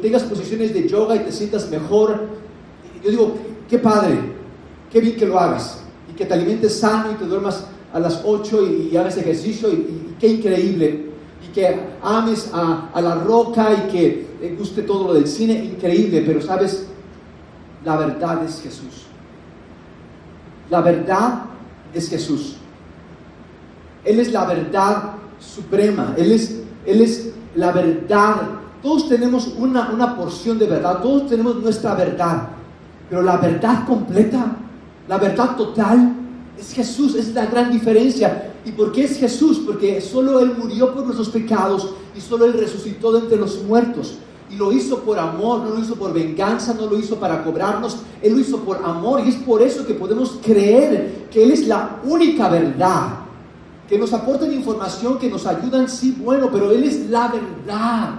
tengas 0.00 0.22
posiciones 0.22 0.72
de 0.72 0.88
yoga 0.88 1.16
y 1.16 1.20
te 1.20 1.32
sientas 1.32 1.68
mejor. 1.68 2.28
Yo 3.02 3.10
digo, 3.10 3.34
qué 3.68 3.78
padre, 3.78 4.16
qué 4.92 5.00
bien 5.00 5.16
que 5.16 5.26
lo 5.26 5.40
hagas 5.40 5.80
y 6.08 6.14
que 6.14 6.24
te 6.24 6.34
alimentes 6.34 6.78
sano 6.78 7.10
y 7.10 7.14
te 7.16 7.24
duermas 7.24 7.66
a 7.92 7.98
las 7.98 8.22
8 8.24 8.88
y, 8.92 8.96
hagas 8.96 9.16
ejercicio 9.16 9.68
y, 9.70 10.14
qué 10.20 10.28
increíble. 10.28 11.06
Y 11.44 11.52
que 11.52 11.80
ames 12.00 12.50
a, 12.52 12.90
a 12.94 13.00
la 13.00 13.16
roca 13.16 13.72
y 13.72 13.90
que 13.90 14.26
te 14.40 14.54
guste 14.54 14.82
todo 14.82 15.08
lo 15.08 15.14
del 15.14 15.26
cine, 15.26 15.54
increíble, 15.64 16.22
pero 16.24 16.40
sabes, 16.40 16.86
la 17.86 17.96
verdad 17.96 18.42
es 18.44 18.60
Jesús. 18.60 19.04
La 20.68 20.80
verdad 20.80 21.44
es 21.94 22.10
Jesús. 22.10 22.56
Él 24.04 24.18
es 24.18 24.32
la 24.32 24.44
verdad 24.44 25.12
suprema. 25.38 26.12
Él 26.16 26.32
es, 26.32 26.62
Él 26.84 27.00
es 27.00 27.30
la 27.54 27.70
verdad. 27.70 28.38
Todos 28.82 29.08
tenemos 29.08 29.54
una, 29.56 29.90
una 29.90 30.16
porción 30.16 30.58
de 30.58 30.66
verdad. 30.66 31.00
Todos 31.00 31.28
tenemos 31.28 31.62
nuestra 31.62 31.94
verdad. 31.94 32.48
Pero 33.08 33.22
la 33.22 33.36
verdad 33.36 33.86
completa, 33.86 34.56
la 35.06 35.18
verdad 35.18 35.54
total, 35.54 36.12
es 36.58 36.72
Jesús. 36.72 37.14
Es 37.14 37.32
la 37.34 37.46
gran 37.46 37.70
diferencia. 37.70 38.52
¿Y 38.64 38.72
por 38.72 38.90
qué 38.90 39.04
es 39.04 39.16
Jesús? 39.16 39.62
Porque 39.64 40.00
solo 40.00 40.40
Él 40.40 40.56
murió 40.58 40.92
por 40.92 41.04
nuestros 41.04 41.28
pecados 41.28 41.94
y 42.16 42.20
solo 42.20 42.46
Él 42.46 42.54
resucitó 42.54 43.12
de 43.12 43.20
entre 43.20 43.36
los 43.36 43.62
muertos. 43.62 44.18
Y 44.50 44.56
lo 44.56 44.70
hizo 44.72 45.00
por 45.00 45.18
amor, 45.18 45.60
no 45.62 45.70
lo 45.70 45.80
hizo 45.80 45.96
por 45.96 46.12
venganza, 46.12 46.72
no 46.74 46.86
lo 46.86 46.98
hizo 46.98 47.16
para 47.16 47.42
cobrarnos, 47.42 47.98
Él 48.22 48.34
lo 48.34 48.38
hizo 48.38 48.60
por 48.60 48.76
amor. 48.84 49.20
Y 49.24 49.30
es 49.30 49.36
por 49.36 49.60
eso 49.60 49.86
que 49.86 49.94
podemos 49.94 50.38
creer 50.42 51.26
que 51.30 51.42
Él 51.42 51.50
es 51.50 51.66
la 51.66 52.00
única 52.04 52.48
verdad. 52.48 53.08
Que 53.88 53.98
nos 53.98 54.12
aportan 54.12 54.52
información, 54.52 55.18
que 55.18 55.28
nos 55.28 55.46
ayudan, 55.46 55.88
sí, 55.88 56.16
bueno, 56.20 56.48
pero 56.52 56.70
Él 56.70 56.84
es 56.84 57.08
la 57.10 57.28
verdad. 57.28 58.14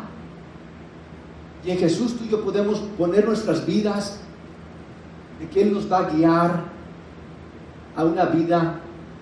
Y 1.65 1.71
en 1.71 1.77
Jesús 1.77 2.15
tú 2.17 2.25
y 2.25 2.29
yo 2.29 2.41
podemos 2.41 2.79
poner 2.97 3.25
nuestras 3.25 3.65
vidas 3.65 4.19
de 5.39 5.47
que 5.47 5.61
Él 5.61 5.73
nos 5.73 5.91
va 5.91 5.99
a 5.99 6.09
guiar 6.09 6.63
a 7.95 8.03
una 8.03 8.25
vida 8.25 8.79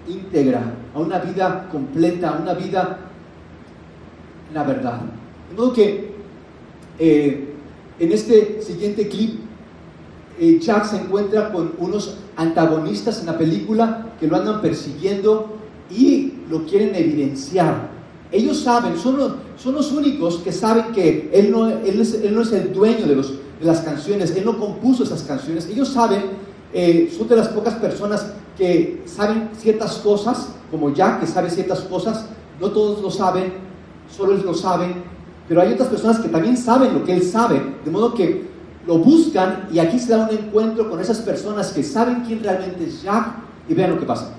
íntegra, 0.08 0.74
a 0.94 1.00
una 1.00 1.20
vida 1.20 1.68
completa, 1.72 2.30
a 2.30 2.42
una 2.42 2.54
vida 2.54 3.00
en 4.50 4.56
la 4.56 4.64
verdad. 4.64 5.02
De 5.50 5.56
modo 5.56 5.74
que 5.74 6.15
eh, 7.00 7.54
en 8.00 8.12
este 8.12 8.62
siguiente 8.62 9.08
clip, 9.08 9.40
eh, 10.40 10.60
Chuck 10.60 10.84
se 10.86 10.98
encuentra 10.98 11.52
con 11.52 11.74
unos 11.78 12.18
antagonistas 12.36 13.22
en 13.22 13.28
la 13.28 13.38
película 13.38 14.14
que 14.20 14.28
lo 14.28 14.36
andan 14.36 14.62
persiguiendo 14.62 15.58
y 15.90 16.34
lo 16.50 16.66
quieren 16.66 16.94
evidenciar. 16.96 17.90
Ellos 18.32 18.60
saben, 18.62 18.98
son 18.98 19.18
los, 19.18 19.34
son 19.58 19.76
los 19.76 19.92
únicos 19.92 20.38
que 20.38 20.52
saben 20.52 20.92
que 20.94 21.30
él 21.32 21.52
no, 21.52 21.70
él, 21.70 22.02
es, 22.02 22.20
no 22.32 22.42
es 22.42 22.52
el 22.52 22.74
dueño 22.74 23.06
de, 23.06 23.16
los, 23.16 23.32
de 23.32 23.66
las 23.66 23.82
canciones, 23.82 24.36
él 24.36 24.44
no 24.44 24.60
compuso 24.60 25.04
esas 25.04 25.24
canciones. 25.24 25.68
Ellos 25.68 25.90
saben, 25.90 26.24
eh, 26.74 27.14
son 27.16 27.28
de 27.30 27.36
las 27.38 27.48
pocas 27.50 27.76
personas 27.76 28.34
que 28.58 29.04
saben 29.06 29.52
ciertas 29.58 29.96
cosas, 29.98 30.50
como 30.70 30.94
Jack, 30.94 31.22
que 31.22 31.28
sabe 31.28 31.50
ciertas 31.50 31.82
cosas. 31.82 32.26
No 32.60 32.72
todos 32.72 33.02
lo 33.02 33.12
saben, 33.12 33.54
solo 34.10 34.34
él 34.34 34.42
lo 34.46 34.54
saben, 34.54 35.04
pero 35.48 35.62
hay 35.62 35.74
otras 35.74 35.90
personas 35.90 36.20
que 36.20 36.30
también 36.30 36.58
saben 36.58 36.94
lo 36.94 37.04
que 37.04 37.14
él 37.14 37.24
sabe, 37.24 37.62
de 37.84 37.92
modo 37.92 38.14
que 38.14 38.46
lo 38.88 38.98
buscan 39.00 39.68
y 39.72 39.80
aquí 39.80 40.00
se 40.00 40.12
da 40.12 40.28
un 40.28 40.36
encuentro 40.36 40.90
con 40.90 41.00
esas 41.00 41.20
personas 41.20 41.72
que 41.72 41.84
saben 41.84 42.24
quién 42.26 42.44
realmente 42.44 42.86
es 42.86 43.02
Jack 43.02 43.28
y 43.68 43.74
vean 43.74 43.92
lo 43.92 44.00
que 44.00 44.06
pasa. 44.06 44.32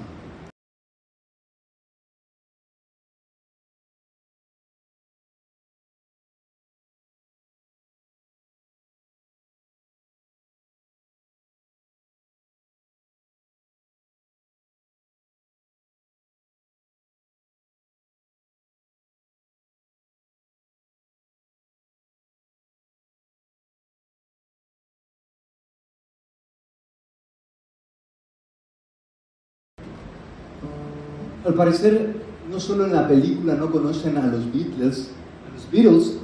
Al 31.46 31.54
parecer, 31.54 32.16
no 32.50 32.58
solo 32.58 32.86
en 32.86 32.92
la 32.92 33.06
película 33.06 33.54
no 33.54 33.70
conocen 33.70 34.16
a 34.16 34.26
los 34.26 34.52
Beatles, 34.52 35.10
a 35.48 35.54
los 35.54 35.70
Beatles, 35.70 36.16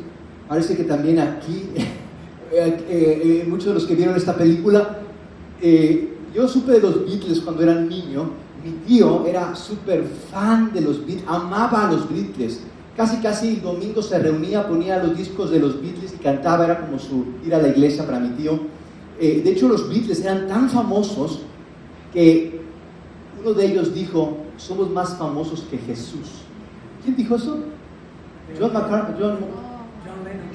parece 0.49 0.77
que 0.77 0.83
también 0.83 1.21
aquí, 1.21 1.69
eh, 1.77 1.87
eh, 2.53 2.83
eh, 2.89 3.47
muchos 3.49 3.67
de 3.67 3.75
los 3.75 3.85
que 3.85 3.95
vieron 3.95 4.17
esta 4.17 4.35
película, 4.35 4.99
yo 6.35 6.49
supe 6.49 6.73
de 6.73 6.81
los 6.81 7.07
Beatles 7.07 7.39
cuando 7.41 7.63
era 7.63 7.75
niño, 7.75 8.31
mi 8.65 8.73
tío 8.85 9.25
era 9.25 9.55
súper 9.55 10.03
fan 10.29 10.73
de 10.73 10.81
los 10.81 11.07
Beatles, 11.07 11.25
amaba 11.29 11.87
a 11.87 11.93
los 11.93 12.13
Beatles, 12.13 12.59
casi 12.97 13.19
casi 13.19 13.51
el 13.51 13.63
domingo 13.63 14.03
se 14.03 14.19
reunía, 14.19 14.67
ponía 14.67 15.01
los 15.01 15.17
discos 15.17 15.53
de 15.53 15.61
los 15.61 15.81
Beatles 15.81 16.15
y 16.15 16.17
cantaba, 16.17 16.65
era 16.65 16.81
como 16.81 16.99
su 16.99 17.27
ir 17.47 17.55
a 17.55 17.63
la 17.63 17.69
iglesia 17.69 18.05
para 18.05 18.19
mi 18.19 18.31
tío. 18.31 18.59
de 19.21 19.49
hecho, 19.49 19.69
los 19.69 19.89
Beatles 19.89 20.21
eran 20.21 20.49
tan 20.49 20.69
famosos 20.69 21.43
que 22.13 22.61
uno 23.41 23.55
de 23.55 23.67
ellos 23.67 23.95
dijo, 23.95 24.42
somos 24.57 24.91
más 24.91 25.17
famosos 25.17 25.65
que 25.71 25.79
Jesús. 25.79 26.43
¿Quién 27.03 27.17
dijo 27.17 27.37
eso? 27.37 27.59
John, 28.59 28.73
McCartney, 28.73 29.17
John, 29.21 29.39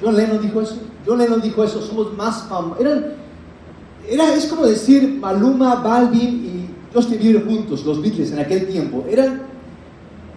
John 0.02 0.16
Lennon 0.16 0.40
dijo 0.40 0.60
eso. 0.60 0.78
John 1.06 1.18
Lennon 1.18 1.40
dijo 1.40 1.64
eso, 1.64 1.80
somos 1.82 2.16
más 2.16 2.44
famosos. 2.48 2.84
era, 4.08 4.34
es 4.34 4.46
como 4.46 4.66
decir 4.66 5.18
Maluma, 5.20 5.76
Balvin 5.76 6.44
y 6.44 6.94
Justin 6.94 7.18
Bieber 7.18 7.44
juntos, 7.44 7.84
los 7.84 8.00
Beatles 8.00 8.32
en 8.32 8.38
aquel 8.38 8.66
tiempo. 8.66 9.04
Eran, 9.08 9.42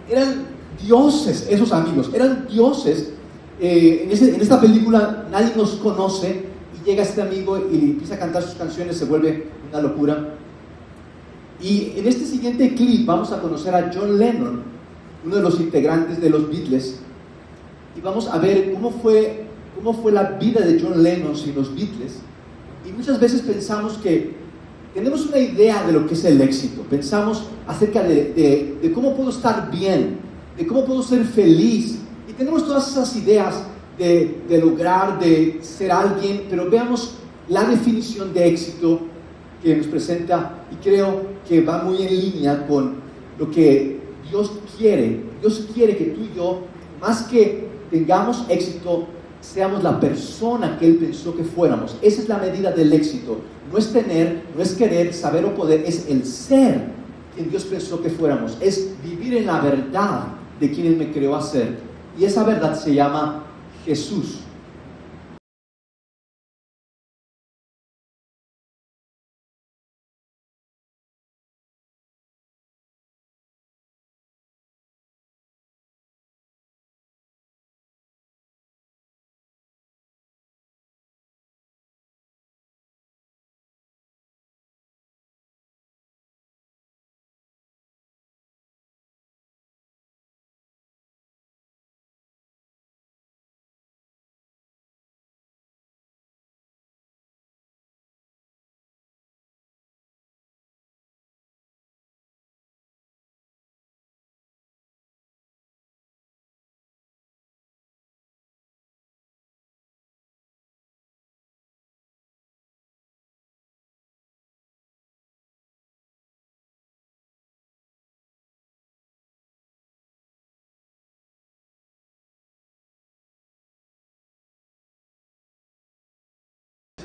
eran 0.08 0.46
dioses, 0.82 1.46
esos 1.48 1.72
amigos, 1.72 2.10
eran 2.12 2.46
dioses. 2.48 3.12
Eh, 3.60 4.08
en, 4.10 4.34
en, 4.34 4.40
esta 4.40 4.60
película 4.60 5.26
nadie 5.30 5.52
nos 5.56 5.72
conoce 5.74 6.46
y 6.74 6.84
llega 6.88 7.02
este 7.02 7.22
amigo 7.22 7.58
y 7.70 7.76
empieza 7.76 8.14
a 8.14 8.18
cantar 8.18 8.42
sus 8.42 8.54
canciones, 8.54 8.96
se 8.96 9.04
vuelve 9.04 9.48
una 9.70 9.80
locura. 9.80 10.34
Y 11.62 11.92
en 11.96 12.08
este 12.08 12.26
siguiente 12.26 12.74
clip 12.74 13.06
vamos 13.06 13.30
a 13.30 13.40
conocer 13.40 13.72
a 13.74 13.90
John 13.94 14.18
Lennon, 14.18 14.62
uno 15.24 15.36
de 15.36 15.42
los 15.42 15.60
integrantes 15.60 16.20
de 16.20 16.28
los 16.28 16.50
Beatles, 16.50 16.98
y 17.96 18.00
vamos 18.00 18.26
a 18.26 18.38
ver 18.38 18.72
cómo 18.72 18.90
fue, 18.90 19.44
cómo 19.76 19.94
fue 19.94 20.10
la 20.10 20.24
vida 20.24 20.60
de 20.60 20.80
John 20.80 21.00
Lennon 21.00 21.36
sin 21.36 21.54
los 21.54 21.72
Beatles. 21.72 22.18
Y 22.84 22.90
muchas 22.90 23.20
veces 23.20 23.42
pensamos 23.42 23.96
que 23.98 24.34
tenemos 24.92 25.24
una 25.26 25.38
idea 25.38 25.84
de 25.86 25.92
lo 25.92 26.04
que 26.06 26.14
es 26.14 26.24
el 26.24 26.40
éxito, 26.40 26.82
pensamos 26.82 27.44
acerca 27.68 28.02
de, 28.02 28.76
de, 28.82 28.92
cómo 28.92 29.14
puedo 29.14 29.30
estar 29.30 29.70
bien, 29.70 30.18
de 30.56 30.66
cómo 30.66 30.84
puedo 30.84 31.02
ser 31.02 31.24
feliz, 31.24 32.00
y 32.28 32.32
tenemos 32.32 32.66
todas 32.66 32.90
esas 32.90 33.14
ideas 33.14 33.62
de, 33.96 34.42
de 34.48 34.58
lograr, 34.58 35.20
de 35.20 35.60
ser 35.62 35.92
alguien, 35.92 36.42
pero 36.50 36.68
veamos 36.68 37.14
la 37.48 37.62
definición 37.64 38.34
de 38.34 38.48
éxito 38.48 39.11
que 39.62 39.76
nos 39.76 39.86
presenta 39.86 40.64
y 40.70 40.76
creo 40.76 41.22
que 41.48 41.60
va 41.60 41.82
muy 41.82 42.02
en 42.02 42.08
línea 42.08 42.66
con 42.66 42.96
lo 43.38 43.50
que 43.50 44.00
Dios 44.28 44.52
quiere. 44.76 45.20
Dios 45.40 45.68
quiere 45.74 45.96
que 45.96 46.06
tú 46.06 46.20
y 46.22 46.36
yo, 46.36 46.60
más 47.00 47.22
que 47.24 47.68
tengamos 47.90 48.44
éxito, 48.48 49.06
seamos 49.40 49.82
la 49.82 49.98
persona 49.98 50.78
que 50.78 50.86
Él 50.86 50.96
pensó 50.96 51.36
que 51.36 51.44
fuéramos. 51.44 51.96
Esa 52.00 52.22
es 52.22 52.28
la 52.28 52.38
medida 52.38 52.70
del 52.72 52.92
éxito. 52.92 53.38
No 53.70 53.78
es 53.78 53.92
tener, 53.92 54.42
no 54.56 54.62
es 54.62 54.74
querer, 54.74 55.12
saber 55.12 55.44
o 55.44 55.54
poder, 55.54 55.84
es 55.86 56.08
el 56.08 56.24
ser 56.24 56.92
quien 57.34 57.50
Dios 57.50 57.64
pensó 57.64 58.02
que 58.02 58.10
fuéramos. 58.10 58.56
Es 58.60 58.90
vivir 59.02 59.36
en 59.36 59.46
la 59.46 59.60
verdad 59.60 60.24
de 60.60 60.70
quien 60.70 60.86
Él 60.86 60.96
me 60.96 61.12
creó 61.12 61.34
a 61.34 61.42
ser. 61.42 61.78
Y 62.18 62.24
esa 62.24 62.44
verdad 62.44 62.78
se 62.78 62.94
llama 62.94 63.44
Jesús. 63.84 64.41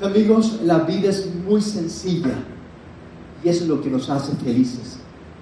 Amigos, 0.00 0.60
la 0.64 0.78
vida 0.80 1.10
es 1.10 1.28
muy 1.44 1.60
sencilla 1.60 2.34
y 3.42 3.48
es 3.48 3.66
lo 3.66 3.82
que 3.82 3.90
nos 3.90 4.08
hace 4.08 4.32
felices. 4.36 4.96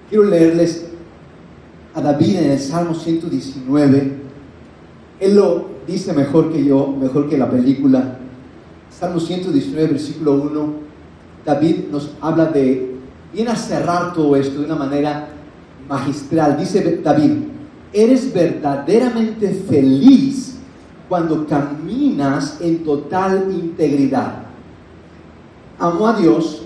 Quiero 0.08 0.24
leerles 0.24 0.86
a 1.94 2.00
David 2.00 2.36
en 2.36 2.50
el 2.52 2.58
Salmo 2.58 2.94
119. 2.94 4.12
Él 5.20 5.36
lo 5.36 5.66
dice 5.86 6.14
mejor 6.14 6.50
que 6.50 6.64
yo, 6.64 6.86
mejor 6.86 7.28
que 7.28 7.36
la 7.36 7.50
película. 7.50 8.16
Salmo 8.90 9.20
119, 9.20 9.88
versículo 9.88 10.32
1. 10.32 10.72
David 11.44 11.76
nos 11.90 12.12
habla 12.22 12.46
de, 12.46 12.96
viene 13.34 13.50
a 13.50 13.56
cerrar 13.56 14.14
todo 14.14 14.36
esto 14.36 14.60
de 14.60 14.64
una 14.64 14.76
manera 14.76 15.28
magistral. 15.86 16.56
Dice 16.58 17.02
David, 17.04 17.32
eres 17.92 18.32
verdaderamente 18.32 19.50
feliz 19.68 20.56
cuando 21.10 21.46
caminas 21.46 22.56
en 22.62 22.82
total 22.84 23.48
integridad 23.52 24.45
amo 25.78 26.06
a 26.08 26.14
Dios, 26.14 26.62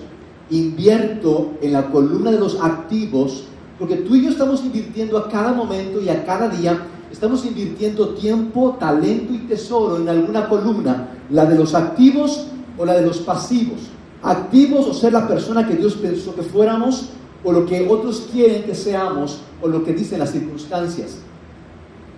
invierto 0.49 1.53
en 1.61 1.73
la 1.73 1.89
columna 1.89 2.31
de 2.31 2.39
los 2.39 2.59
activos, 2.61 3.45
porque 3.79 3.97
tú 3.97 4.15
y 4.15 4.25
yo 4.25 4.29
estamos 4.29 4.63
invirtiendo 4.63 5.17
a 5.17 5.29
cada 5.29 5.53
momento 5.53 6.01
y 6.01 6.09
a 6.09 6.25
cada 6.25 6.49
día, 6.49 6.79
estamos 7.11 7.45
invirtiendo 7.45 8.09
tiempo, 8.09 8.77
talento 8.79 9.33
y 9.33 9.39
tesoro 9.39 9.97
en 9.97 10.07
alguna 10.07 10.47
columna, 10.47 11.09
la 11.29 11.45
de 11.45 11.57
los 11.57 11.73
activos 11.73 12.47
o 12.77 12.85
la 12.85 12.93
de 12.93 13.05
los 13.05 13.19
pasivos. 13.19 13.79
Activos 14.23 14.85
o 14.87 14.93
ser 14.93 15.13
la 15.13 15.27
persona 15.27 15.67
que 15.67 15.75
Dios 15.75 15.95
pensó 15.95 16.35
que 16.35 16.43
fuéramos, 16.43 17.09
o 17.43 17.51
lo 17.51 17.65
que 17.65 17.87
otros 17.89 18.27
quieren 18.31 18.63
que 18.63 18.75
seamos, 18.75 19.41
o 19.61 19.67
lo 19.67 19.83
que 19.83 19.93
dicen 19.93 20.19
las 20.19 20.31
circunstancias. 20.31 21.17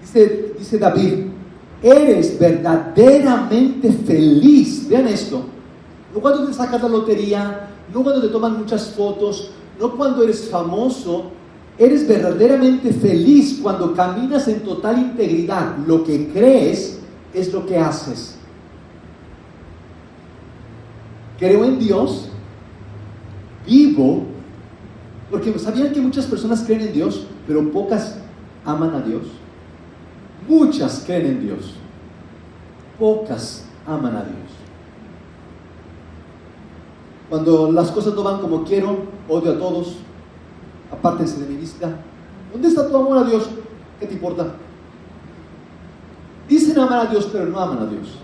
Dice, 0.01 0.53
dice 0.59 0.77
David, 0.77 1.27
eres 1.81 2.37
verdaderamente 2.37 3.89
feliz. 3.91 4.87
Vean 4.89 5.07
esto 5.07 5.52
no 6.13 6.21
cuando 6.21 6.45
te 6.45 6.53
sacas 6.53 6.81
la 6.81 6.89
lotería, 6.89 7.69
no 7.93 8.03
cuando 8.03 8.21
te 8.21 8.29
toman 8.29 8.57
muchas 8.57 8.89
fotos, 8.91 9.51
no 9.79 9.95
cuando 9.95 10.23
eres 10.23 10.49
famoso, 10.49 11.31
Eres 11.77 12.07
verdaderamente 12.07 12.93
feliz 12.93 13.59
cuando 13.61 13.93
caminas 13.95 14.47
en 14.47 14.61
total 14.61 14.99
integridad. 14.99 15.77
Lo 15.87 16.03
que 16.03 16.29
crees 16.29 16.99
es 17.33 17.51
lo 17.51 17.65
que 17.65 17.77
haces. 17.77 18.35
Creo 21.39 21.65
en 21.65 21.79
Dios, 21.79 22.29
vivo, 23.65 24.23
porque 25.31 25.57
sabían 25.57 25.91
que 25.91 25.99
muchas 25.99 26.27
personas 26.27 26.61
creen 26.61 26.81
en 26.81 26.93
Dios, 26.93 27.25
pero 27.47 27.71
pocas 27.71 28.17
aman 28.63 28.93
a 28.93 29.01
Dios. 29.01 29.23
Muchas 30.47 31.03
creen 31.05 31.25
en 31.25 31.41
Dios, 31.41 31.73
pocas 32.99 33.65
aman 33.87 34.15
a 34.15 34.23
Dios. 34.23 34.42
Cuando 37.33 37.71
las 37.71 37.89
cosas 37.89 38.13
no 38.13 38.21
van 38.21 38.41
como 38.41 38.63
quiero, 38.63 38.95
odio 39.27 39.53
a 39.53 39.57
todos, 39.57 39.95
apártense 40.91 41.41
de 41.41 41.47
mi 41.47 41.55
vista. 41.55 41.89
¿Dónde 42.51 42.67
está 42.67 42.87
tu 42.87 42.95
amor 42.95 43.17
a 43.17 43.23
Dios? 43.23 43.49
¿Qué 43.99 44.05
te 44.05 44.13
importa? 44.13 44.53
Dicen 46.47 46.77
amar 46.77 47.07
a 47.07 47.09
Dios, 47.09 47.27
pero 47.31 47.47
no 47.47 47.59
aman 47.59 47.79
a 47.79 47.85
Dios. 47.87 48.19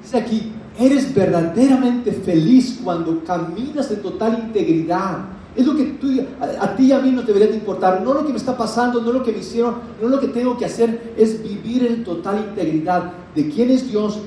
Dice 0.00 0.16
aquí, 0.16 0.52
eres 0.78 1.12
verdaderamente 1.12 2.12
feliz 2.12 2.78
cuando 2.84 3.24
caminas 3.24 3.90
en 3.90 4.00
total 4.00 4.44
integridad. 4.44 5.18
Es 5.56 5.66
lo 5.66 5.74
que 5.74 5.86
tú, 5.86 6.06
a, 6.40 6.76
ti 6.76 6.84
y 6.84 6.92
a 6.92 7.00
mí 7.00 7.10
no 7.10 7.22
debería 7.22 7.48
de 7.48 7.56
importar. 7.56 8.02
No 8.02 8.14
lo 8.14 8.24
que 8.24 8.30
me 8.30 8.38
está 8.38 8.56
pasando, 8.56 9.00
no 9.00 9.10
lo 9.10 9.24
que 9.24 9.32
me 9.32 9.38
hicieron, 9.38 9.74
no 10.00 10.06
lo 10.06 10.20
que 10.20 10.28
tengo 10.28 10.56
que 10.56 10.66
hacer. 10.66 11.14
Es 11.16 11.42
vivir 11.42 11.84
en 11.84 12.04
total 12.04 12.46
integridad 12.48 13.10
de 13.34 13.48
quién 13.48 13.72
es 13.72 13.90
Dios, 13.90 14.20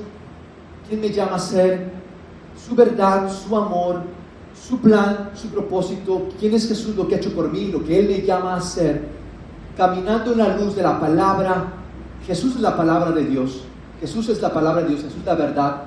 quién 0.86 1.00
me 1.00 1.08
llama 1.08 1.36
a 1.36 1.38
ser, 1.38 2.01
su 2.66 2.74
verdad, 2.74 3.30
su 3.30 3.56
amor, 3.56 4.02
su 4.54 4.78
plan, 4.78 5.30
su 5.34 5.48
propósito, 5.48 6.28
quién 6.38 6.54
es 6.54 6.68
Jesús, 6.68 6.94
lo 6.96 7.08
que 7.08 7.16
ha 7.16 7.18
hecho 7.18 7.34
por 7.34 7.50
mí, 7.50 7.66
lo 7.66 7.84
que 7.84 7.98
Él 7.98 8.08
me 8.08 8.22
llama 8.22 8.54
a 8.54 8.56
hacer, 8.56 9.02
caminando 9.76 10.32
en 10.32 10.38
la 10.38 10.56
luz 10.56 10.76
de 10.76 10.82
la 10.82 11.00
palabra. 11.00 11.72
Jesús 12.26 12.56
es 12.56 12.60
la 12.60 12.76
palabra 12.76 13.10
de 13.10 13.24
Dios. 13.24 13.64
Jesús 14.00 14.28
es 14.28 14.40
la 14.40 14.52
palabra 14.52 14.82
de 14.82 14.90
Dios, 14.90 15.02
Jesús 15.02 15.18
es 15.18 15.26
la 15.26 15.34
verdad. 15.34 15.82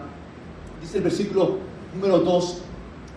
Dice 0.81 0.97
el 0.97 1.03
versículo 1.03 1.57
número 1.93 2.19
2 2.19 2.57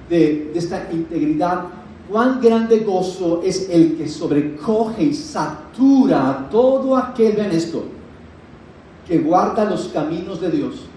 de, 0.09 0.53
esta 0.55 0.88
integridad. 0.92 1.64
Cuán 2.09 2.40
grande 2.40 2.79
gozo 2.81 3.42
es 3.44 3.68
el 3.68 3.97
que 3.97 4.09
sobrecoge 4.09 5.03
y 5.03 5.14
satura 5.14 6.31
a 6.31 6.49
todo 6.49 6.97
aquel, 6.97 7.37
vean 7.37 7.51
que 9.07 9.18
guarda 9.18 9.64
los 9.64 9.88
caminos 9.88 10.40
de 10.40 10.51
Dios 10.51 10.88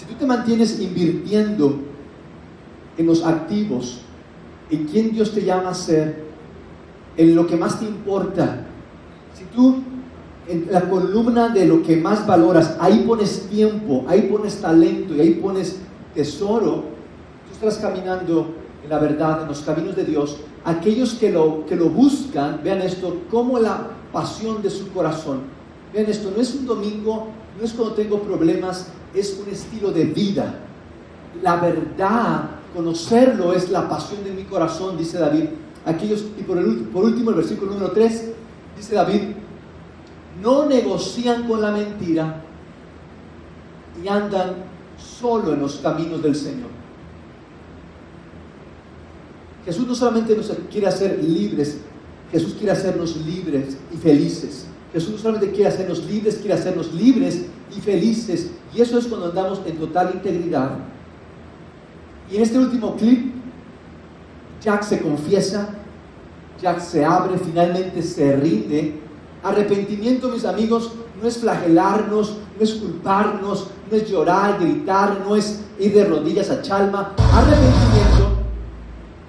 tú 0.11 0.15
te 0.19 0.25
mantienes 0.25 0.79
invirtiendo 0.79 1.79
en 2.97 3.05
los 3.05 3.23
activos, 3.23 4.01
en 4.69 4.85
quién 4.85 5.11
Dios 5.11 5.31
te 5.31 5.43
llama 5.43 5.69
a 5.69 5.73
ser, 5.73 6.25
en 7.17 7.35
lo 7.35 7.47
que 7.47 7.55
más 7.55 7.79
te 7.79 7.85
importa, 7.85 8.65
si 9.33 9.45
tú 9.45 9.77
en 10.47 10.67
la 10.69 10.89
columna 10.89 11.49
de 11.49 11.65
lo 11.65 11.81
que 11.81 11.95
más 11.95 12.27
valoras, 12.27 12.75
ahí 12.79 13.05
pones 13.07 13.47
tiempo, 13.49 14.03
ahí 14.07 14.23
pones 14.23 14.59
talento 14.59 15.15
y 15.15 15.21
ahí 15.21 15.33
pones 15.35 15.79
tesoro, 16.13 16.83
tú 17.47 17.53
estás 17.53 17.77
caminando 17.77 18.47
en 18.83 18.89
la 18.89 18.99
verdad, 18.99 19.43
en 19.43 19.47
los 19.47 19.61
caminos 19.61 19.95
de 19.95 20.03
Dios. 20.03 20.37
Aquellos 20.65 21.13
que 21.13 21.31
lo, 21.31 21.65
que 21.65 21.75
lo 21.75 21.89
buscan, 21.89 22.59
vean 22.63 22.81
esto, 22.81 23.21
como 23.31 23.59
la 23.59 23.87
pasión 24.11 24.61
de 24.61 24.69
su 24.69 24.91
corazón. 24.91 25.41
Vean 25.93 26.07
esto, 26.07 26.31
no 26.35 26.41
es 26.41 26.53
un 26.53 26.65
domingo, 26.65 27.27
no 27.57 27.63
es 27.63 27.71
cuando 27.71 27.95
tengo 27.95 28.19
problemas, 28.19 28.87
es 29.13 29.39
un 29.39 29.51
estilo 29.51 29.91
de 29.91 30.05
vida. 30.05 30.59
La 31.41 31.57
verdad, 31.57 32.49
conocerlo 32.75 33.53
es 33.53 33.69
la 33.69 33.87
pasión 33.89 34.23
de 34.23 34.31
mi 34.31 34.43
corazón, 34.43 34.97
dice 34.97 35.17
David. 35.17 35.45
Aquellos, 35.85 36.25
y 36.39 36.43
por, 36.43 36.57
el, 36.57 36.65
por 36.85 37.05
último, 37.05 37.31
el 37.31 37.37
versículo 37.37 37.71
número 37.71 37.91
3, 37.91 38.31
dice 38.77 38.95
David, 38.95 39.21
no 40.41 40.65
negocian 40.65 41.47
con 41.47 41.61
la 41.61 41.71
mentira 41.71 42.41
y 44.03 44.07
andan 44.07 44.55
solo 44.97 45.53
en 45.53 45.59
los 45.59 45.75
caminos 45.77 46.21
del 46.21 46.35
Señor. 46.35 46.69
Jesús 49.65 49.87
no 49.87 49.95
solamente 49.95 50.35
nos 50.35 50.51
quiere 50.71 50.87
hacer 50.87 51.23
libres, 51.23 51.79
Jesús 52.31 52.53
quiere 52.53 52.71
hacernos 52.71 53.17
libres 53.17 53.77
y 53.93 53.97
felices. 53.97 54.65
Jesús 54.93 55.11
no 55.11 55.17
solamente 55.17 55.51
quiere 55.51 55.69
hacernos 55.69 56.03
libres, 56.05 56.37
quiere 56.37 56.53
hacernos 56.53 56.93
libres 56.93 57.45
y 57.75 57.81
felices. 57.81 58.51
Y 58.73 58.81
eso 58.81 58.97
es 58.97 59.07
cuando 59.07 59.27
andamos 59.27 59.61
en 59.65 59.77
total 59.77 60.11
integridad. 60.13 60.71
Y 62.31 62.37
en 62.37 62.43
este 62.43 62.57
último 62.57 62.95
clip, 62.95 63.33
Jack 64.61 64.83
se 64.83 65.01
confiesa, 65.01 65.69
Jack 66.61 66.79
se 66.79 67.03
abre, 67.03 67.37
finalmente 67.37 68.01
se 68.01 68.35
rinde. 68.35 68.99
Arrepentimiento, 69.43 70.29
mis 70.29 70.45
amigos, 70.45 70.93
no 71.21 71.27
es 71.27 71.37
flagelarnos, 71.39 72.37
no 72.57 72.63
es 72.63 72.73
culparnos, 72.75 73.67
no 73.89 73.97
es 73.97 74.09
llorar, 74.09 74.59
gritar, 74.59 75.21
no 75.25 75.35
es 75.35 75.61
ir 75.79 75.93
de 75.93 76.05
rodillas 76.05 76.49
a 76.49 76.61
chalma. 76.61 77.13
Arrepentimiento, 77.17 78.37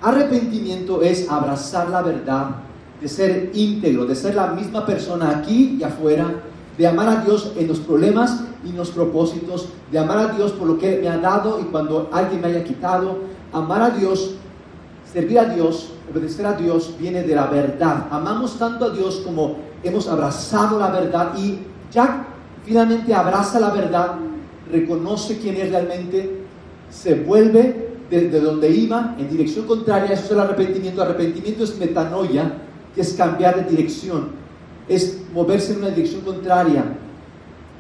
arrepentimiento 0.00 1.02
es 1.02 1.28
abrazar 1.31 1.88
la 1.88 2.02
verdad, 2.02 2.57
de 3.00 3.09
ser 3.09 3.50
íntegro, 3.55 4.05
de 4.05 4.14
ser 4.14 4.35
la 4.35 4.48
misma 4.48 4.85
persona 4.87 5.31
aquí 5.38 5.78
y 5.81 5.83
afuera, 5.83 6.42
de 6.83 6.88
amar 6.88 7.09
a 7.09 7.25
Dios 7.25 7.53
en 7.57 7.68
los 7.68 7.79
problemas 7.79 8.42
y 8.64 8.71
en 8.71 8.77
los 8.77 8.90
propósitos, 8.90 9.68
de 9.92 10.01
amar 10.01 10.18
a 10.18 10.29
Dios 10.33 10.51
por 10.51 10.66
lo 10.66 10.79
que 10.79 10.99
me 10.99 11.09
ha 11.09 11.16
dado 11.16 11.61
y 11.61 11.64
cuando 11.66 12.11
alguien 12.12 12.40
me 12.40 12.49
haya 12.49 12.64
quitado, 12.64 13.18
amar 13.53 13.83
a 13.83 13.90
Dios, 13.90 14.35
servir 15.12 15.38
a 15.38 15.45
Dios, 15.45 15.92
obedecer 16.11 16.45
a 16.45 16.55
Dios 16.55 16.97
viene 16.99 17.23
de 17.23 17.37
la 17.37 17.47
verdad. 17.47 18.09
Amamos 18.11 18.59
tanto 18.59 18.87
a 18.87 18.90
Dios 18.90 19.23
como 19.25 19.59
hemos 19.85 20.09
abrazado 20.09 20.77
la 20.81 20.90
verdad 20.90 21.38
y 21.38 21.61
ya 21.92 22.27
finalmente 22.64 23.14
abraza 23.14 23.61
la 23.61 23.71
verdad, 23.71 24.16
reconoce 24.68 25.38
quién 25.38 25.59
es 25.59 25.71
realmente, 25.71 26.42
se 26.90 27.14
vuelve 27.14 27.90
de, 28.11 28.40
donde 28.40 28.68
iba 28.68 29.14
en 29.21 29.31
dirección 29.31 29.68
contraria, 29.68 30.14
eso 30.14 30.25
es 30.25 30.31
el 30.33 30.40
arrepentimiento. 30.40 31.01
Arrepentimiento 31.01 31.62
es 31.62 31.79
metanoia, 31.79 32.55
que 32.92 33.03
es 33.03 33.12
cambiar 33.12 33.55
de 33.55 33.71
dirección, 33.71 34.41
es 34.88 35.23
moverse 35.33 35.73
en 35.73 35.79
una 35.79 35.88
dirección 35.90 36.23
contraria. 36.23 36.85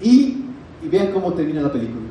Y, 0.00 0.44
y 0.82 0.88
vean 0.90 1.12
cómo 1.12 1.32
termina 1.32 1.62
la 1.62 1.72
película. 1.72 2.06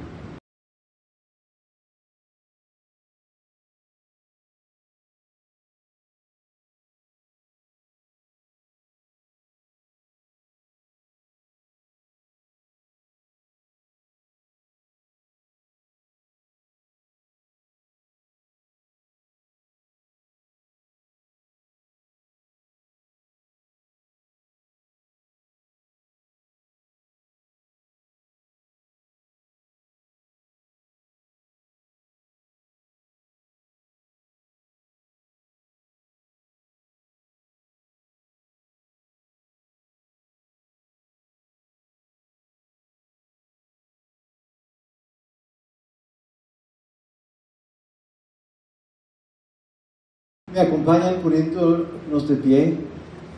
Me 50.54 50.60
acompañan 50.60 51.22
poniéndonos 51.22 52.28
de 52.28 52.36
pie 52.36 52.78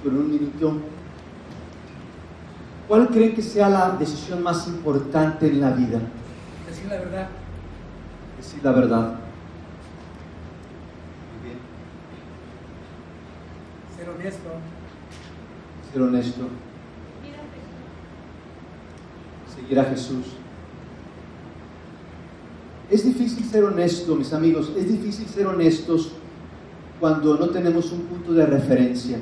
por 0.03 0.13
un 0.13 0.31
minuto. 0.31 0.77
¿Cuál 2.87 3.07
creen 3.09 3.35
que 3.35 3.41
sea 3.41 3.69
la 3.69 3.91
decisión 3.91 4.41
más 4.41 4.67
importante 4.67 5.47
en 5.47 5.61
la 5.61 5.71
vida? 5.71 5.99
Decir 6.67 6.87
la 6.89 6.97
verdad. 6.97 7.27
Decir 8.37 8.59
la 8.63 8.71
verdad. 8.71 9.15
Muy 11.29 11.43
bien. 11.43 11.57
Ser 13.95 14.09
honesto. 14.09 14.49
Ser 15.91 16.01
honesto. 16.01 16.47
Seguir 19.55 19.79
a 19.79 19.83
Jesús. 19.85 20.25
Es 22.89 23.05
difícil 23.05 23.45
ser 23.45 23.63
honesto, 23.63 24.15
mis 24.15 24.33
amigos. 24.33 24.71
Es 24.75 24.87
difícil 24.91 25.27
ser 25.27 25.45
honestos 25.45 26.13
cuando 27.03 27.35
no 27.35 27.49
tenemos 27.49 27.91
un 27.91 28.03
punto 28.03 28.31
de 28.31 28.45
referencia. 28.45 29.17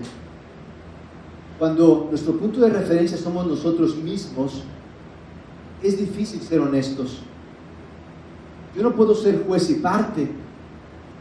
Cuando 1.57 2.05
nuestro 2.11 2.37
punto 2.37 2.59
de 2.59 2.69
referencia 2.69 3.17
somos 3.17 3.47
nosotros 3.47 3.95
mismos, 3.95 4.61
es 5.81 5.97
difícil 5.97 6.39
ser 6.41 6.59
honestos. 6.59 7.23
Yo 8.75 8.83
no 8.83 8.91
puedo 8.91 9.15
ser 9.15 9.43
juez 9.47 9.67
y 9.71 9.73
parte. 9.73 10.29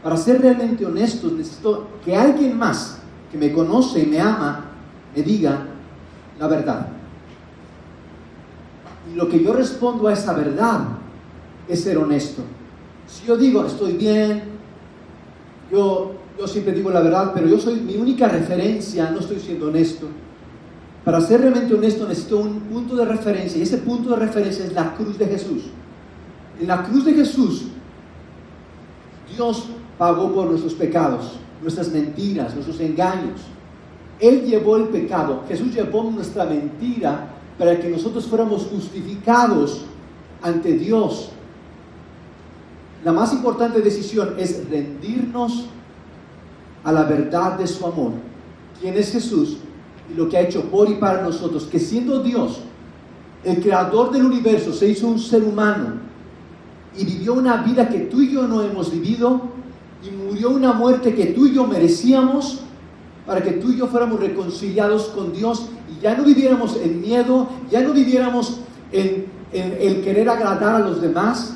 Para 0.03 0.15
ser 0.15 0.39
realmente 0.39 0.85
honestos, 0.85 1.31
necesito 1.31 1.87
que 2.05 2.15
alguien 2.15 2.55
más 2.55 2.99
que 3.31 3.39
me 3.39 3.51
conoce 3.51 4.03
y 4.03 4.05
me 4.05 4.19
ama 4.19 4.65
me 5.15 5.23
diga 5.23 5.65
la 6.39 6.45
verdad. 6.45 6.89
Y 9.11 9.15
lo 9.15 9.27
que 9.27 9.43
yo 9.43 9.51
respondo 9.51 10.07
a 10.07 10.13
esa 10.13 10.33
verdad 10.33 10.81
es 11.67 11.81
ser 11.81 11.97
honesto. 11.97 12.43
Si 13.07 13.25
yo 13.25 13.35
digo, 13.35 13.65
estoy 13.65 13.93
bien, 13.93 14.43
yo, 15.71 16.20
yo 16.39 16.47
siempre 16.47 16.73
digo 16.73 16.89
la 16.89 17.01
verdad, 17.01 17.31
pero 17.33 17.47
yo 17.47 17.59
soy 17.59 17.79
mi 17.79 17.95
única 17.95 18.27
referencia, 18.27 19.09
no 19.11 19.19
estoy 19.19 19.39
siendo 19.39 19.67
honesto. 19.67 20.07
Para 21.03 21.19
ser 21.19 21.41
realmente 21.41 21.73
honesto 21.73 22.07
necesito 22.07 22.37
un 22.37 22.59
punto 22.61 22.95
de 22.95 23.05
referencia 23.05 23.57
y 23.57 23.63
ese 23.63 23.79
punto 23.79 24.11
de 24.11 24.17
referencia 24.17 24.65
es 24.65 24.73
la 24.73 24.93
cruz 24.95 25.17
de 25.17 25.25
Jesús. 25.25 25.63
En 26.59 26.67
la 26.67 26.83
cruz 26.83 27.05
de 27.05 27.13
Jesús, 27.13 27.63
Dios 29.35 29.65
pagó 29.97 30.31
por 30.31 30.47
nuestros 30.47 30.73
pecados, 30.75 31.39
nuestras 31.61 31.91
mentiras, 31.91 32.53
nuestros 32.53 32.79
engaños. 32.79 33.41
Él 34.19 34.43
llevó 34.43 34.77
el 34.77 34.85
pecado, 34.85 35.43
Jesús 35.47 35.73
llevó 35.73 36.03
nuestra 36.03 36.45
mentira 36.45 37.29
para 37.57 37.79
que 37.79 37.89
nosotros 37.89 38.25
fuéramos 38.25 38.65
justificados 38.65 39.85
ante 40.41 40.73
Dios. 40.73 41.29
La 43.03 43.11
más 43.11 43.33
importante 43.33 43.81
decisión 43.81 44.35
es 44.37 44.69
rendirnos 44.69 45.65
a 46.83 46.91
la 46.91 47.03
verdad 47.03 47.57
de 47.57 47.67
su 47.67 47.85
amor. 47.85 48.11
¿Quién 48.79 48.95
es 48.95 49.11
Jesús? 49.11 49.57
y 50.11 50.17
lo 50.17 50.27
que 50.29 50.37
ha 50.37 50.41
hecho 50.41 50.63
por 50.63 50.89
y 50.89 50.95
para 50.95 51.21
nosotros, 51.21 51.67
que 51.71 51.79
siendo 51.79 52.21
Dios, 52.21 52.59
el 53.43 53.61
creador 53.61 54.11
del 54.11 54.25
universo, 54.25 54.73
se 54.73 54.87
hizo 54.87 55.07
un 55.07 55.19
ser 55.19 55.43
humano 55.43 55.93
y 56.97 57.05
vivió 57.05 57.33
una 57.33 57.57
vida 57.57 57.87
que 57.89 57.99
tú 58.01 58.21
y 58.21 58.31
yo 58.31 58.47
no 58.47 58.61
hemos 58.61 58.91
vivido 58.91 59.41
y 60.03 60.11
murió 60.11 60.49
una 60.49 60.73
muerte 60.73 61.15
que 61.15 61.27
tú 61.27 61.47
y 61.47 61.53
yo 61.53 61.65
merecíamos 61.65 62.61
para 63.25 63.41
que 63.41 63.51
tú 63.51 63.71
y 63.71 63.77
yo 63.77 63.87
fuéramos 63.87 64.19
reconciliados 64.19 65.05
con 65.07 65.31
Dios 65.31 65.67
y 65.89 66.01
ya 66.01 66.15
no 66.15 66.23
viviéramos 66.23 66.75
en 66.77 67.01
miedo, 67.01 67.47
ya 67.69 67.81
no 67.81 67.93
viviéramos 67.93 68.59
en, 68.91 69.27
en 69.53 69.77
el 69.79 70.01
querer 70.03 70.27
agradar 70.27 70.75
a 70.75 70.79
los 70.79 71.01
demás, 71.01 71.55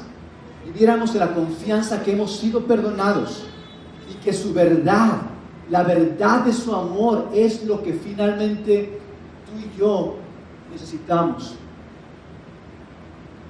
viviéramos 0.66 1.14
en 1.14 1.20
la 1.20 1.34
confianza 1.34 2.02
que 2.04 2.14
hemos 2.14 2.38
sido 2.38 2.62
perdonados 2.62 3.44
y 4.10 4.14
que 4.24 4.34
su 4.34 4.54
verdad 4.54 5.22
la 5.70 5.84
verdad 5.84 6.46
de 6.46 6.54
su 6.54 6.74
amor 6.76 7.30
es 7.34 7.66
lo 7.66 7.82
que 7.82 7.94
finalmente 7.94 9.00
tú 9.46 9.60
y 9.60 9.80
yo 9.80 10.16
necesitamos. 10.72 11.56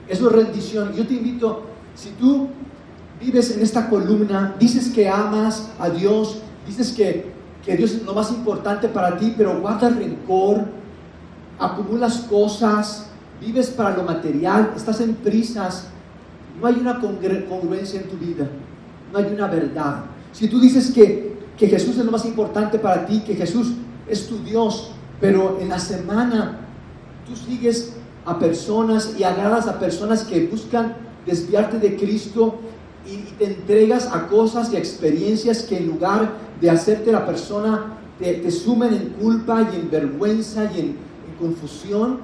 Eso 0.08 0.28
es 0.30 0.36
rendición. 0.36 0.94
Yo 0.94 1.06
te 1.06 1.16
invito, 1.16 1.64
si 1.94 2.12
tú 2.12 2.48
vives 3.20 3.52
en 3.52 3.62
esta 3.62 3.90
columna, 3.90 4.56
dices 4.60 4.90
que 4.90 5.10
amas 5.10 5.72
a 5.80 5.90
Dios, 5.90 6.40
dices 6.66 6.94
que, 6.94 7.32
que 7.66 7.76
Dios 7.76 7.92
es 7.92 8.04
lo 8.04 8.14
más 8.14 8.32
importante 8.32 8.88
para 8.88 9.18
ti, 9.18 9.34
pero 9.36 9.60
guardas 9.60 9.96
rencor, 9.96 10.66
acumulas 11.60 12.20
cosas, 12.30 13.10
vives 13.42 13.70
para 13.72 13.96
lo 13.96 14.04
material, 14.04 14.72
estás 14.76 15.02
en 15.02 15.16
prisas, 15.16 15.88
no 16.62 16.68
hay 16.68 16.76
una 16.76 17.00
congruencia 17.00 18.00
en 18.00 18.08
tu 18.08 18.16
vida, 18.16 18.48
no 19.12 19.18
hay 19.18 19.26
una 19.26 19.48
verdad. 19.48 20.15
Si 20.38 20.48
tú 20.48 20.60
dices 20.60 20.92
que 20.92 21.36
que 21.58 21.68
Jesús 21.68 21.98
es 21.98 22.06
lo 22.06 22.12
más 22.12 22.26
importante 22.26 22.80
para 22.80 23.06
ti, 23.06 23.22
que 23.22 23.36
Jesús 23.36 23.74
es 24.08 24.28
tu 24.28 24.40
Dios, 24.40 24.92
pero 25.22 25.58
en 25.62 25.70
la 25.70 25.80
semana 25.80 26.60
tú 27.26 27.36
sigues 27.36 27.94
a 28.26 28.38
personas 28.38 29.16
y 29.18 29.24
agradas 29.24 29.68
a 29.68 29.80
personas 29.80 30.24
que 30.24 30.48
buscan 30.48 30.96
desviarte 31.26 31.80
de 31.80 31.96
Cristo 31.96 32.56
y, 33.08 33.18
te 33.36 33.46
entregas 33.46 34.08
a 34.08 34.28
cosas 34.28 34.74
y 34.74 34.78
experiencias 34.78 35.64
que 35.64 35.78
en 35.78 35.88
lugar 35.88 36.34
de 36.60 36.70
hacerte 36.70 37.12
la 37.12 37.26
persona 37.26 37.98
te, 38.20 38.50
sumen 38.50 38.94
en 38.94 39.10
culpa 39.10 39.70
y 39.72 39.76
en 39.76 39.92
vergüenza 39.92 40.72
y 40.76 40.80
en, 40.80 41.06
confusión. 41.40 42.20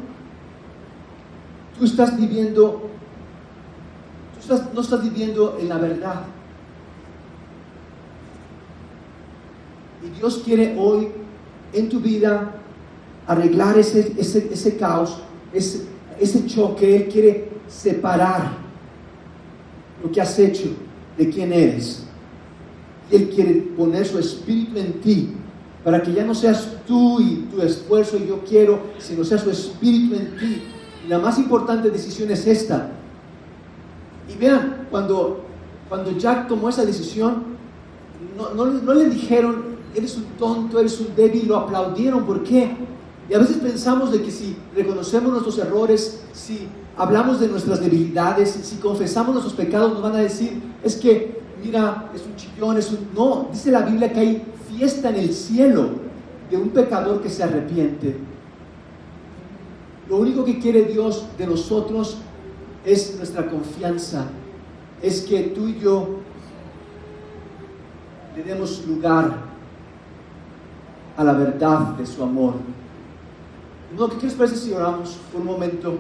Tú 1.78 1.84
estás 1.84 2.18
viviendo, 2.18 2.84
tú 4.48 4.56
no 4.74 4.80
estás 4.80 5.04
viviendo 5.04 5.58
en 5.60 5.68
la 5.68 5.78
verdad. 5.78 6.22
Y 10.04 10.20
Dios 10.20 10.42
quiere 10.44 10.76
hoy 10.78 11.10
en 11.74 11.90
tu 11.90 12.00
vida 12.00 12.56
arreglar 13.28 13.78
ese, 13.78 14.14
ese, 14.18 14.78
caos, 14.78 15.20
ese, 15.54 15.86
ese 16.20 16.46
choque. 16.48 16.96
Él 16.96 17.08
quiere 17.08 17.50
separar 17.68 18.58
lo 20.04 20.12
que 20.12 20.22
has 20.22 20.38
hecho 20.40 20.70
de 21.18 21.30
quién 21.30 21.54
eres. 21.54 22.04
Él 23.12 23.30
quiere 23.30 23.54
poner 23.78 24.06
su 24.06 24.18
espíritu 24.18 24.78
en 24.78 24.94
ti 25.02 25.34
para 25.84 26.02
que 26.02 26.14
ya 26.14 26.24
no 26.24 26.34
seas 26.36 26.68
tú 26.88 27.20
y 27.20 27.48
tu 27.52 27.62
esfuerzo 27.62 28.18
y 28.18 28.28
yo 28.28 28.40
quiero, 28.48 28.80
sino 29.00 29.24
sea 29.24 29.38
su 29.38 29.50
espíritu 29.50 30.16
en 30.16 30.38
ti. 30.38 30.64
Y 31.06 31.08
la 31.08 31.20
más 31.20 31.38
importante 31.40 31.90
decisión 31.90 32.30
es 32.32 32.46
esta. 32.46 32.92
Y 34.30 34.38
vean, 34.38 34.88
cuando, 34.90 35.44
cuando 35.90 36.16
Jack 36.18 36.48
tomó 36.48 36.70
esa 36.70 36.86
decisión, 36.86 37.44
no, 38.38 38.54
no, 38.54 38.66
no 38.66 38.94
le 38.94 39.10
dijeron, 39.10 39.71
eres 39.96 40.16
un 40.18 40.26
tonto, 40.38 40.80
eres 40.80 41.00
un 41.00 41.16
débil, 41.16 41.48
lo 41.48 41.58
aplaudieron. 41.58 42.26
¿Por 42.26 42.44
qué? 42.44 42.76
Y 43.30 43.34
a 43.34 43.40
veces 43.40 43.58
pensamos 43.58 44.12
de 44.12 44.22
que 44.22 44.32
si 44.32 44.56
reconocemos 44.76 45.32
nuestros 45.32 45.58
errores, 45.58 46.22
si 46.34 46.68
hablamos 46.98 47.40
de 47.40 47.48
nuestras 47.48 47.80
debilidades, 47.80 48.50
si 48.62 48.76
confesamos 48.78 49.34
nuestros 49.34 49.54
pecados, 49.54 49.94
nos 49.94 50.02
van 50.02 50.16
a 50.16 50.20
decir, 50.20 50.62
es 50.84 50.96
que, 50.96 51.42
mira, 51.64 52.12
es 52.14 52.24
un 52.26 52.36
chillón, 52.36 52.78
es 52.78 52.92
un... 52.92 53.10
No, 53.16 53.48
dice 53.52 53.72
la 53.72 53.82
Biblia 53.82 54.12
que 54.12 54.20
hay 54.20 54.44
fiesta 54.70 55.10
en 55.10 55.16
el 55.16 55.34
cielo 55.34 55.90
de 56.50 56.58
un 56.58 56.70
pecador 56.70 57.22
que 57.22 57.30
se 57.30 57.44
arrepiente. 57.44 58.18
Lo 60.10 60.18
único 60.18 60.44
que 60.44 60.60
quiere 60.60 60.84
Dios 60.84 61.26
de 61.38 61.48
nosotros 61.48 62.18
es 62.86 63.16
nuestra 63.16 63.50
confianza, 63.50 64.26
es 65.02 65.22
que 65.22 65.40
tú 65.44 65.68
y 65.68 65.80
yo 65.80 66.18
le 68.36 68.44
demos 68.44 68.86
lugar 68.86 69.51
a 71.22 71.24
la 71.24 71.34
verdad 71.34 71.80
de 71.98 72.06
su 72.06 72.22
amor. 72.24 72.56
No, 73.98 74.10
¿qué 74.10 74.26
les 74.26 74.34
parece 74.34 74.56
si 74.56 74.74
oramos 74.74 75.18
por 75.32 75.42
un 75.42 75.48
momento? 75.48 75.98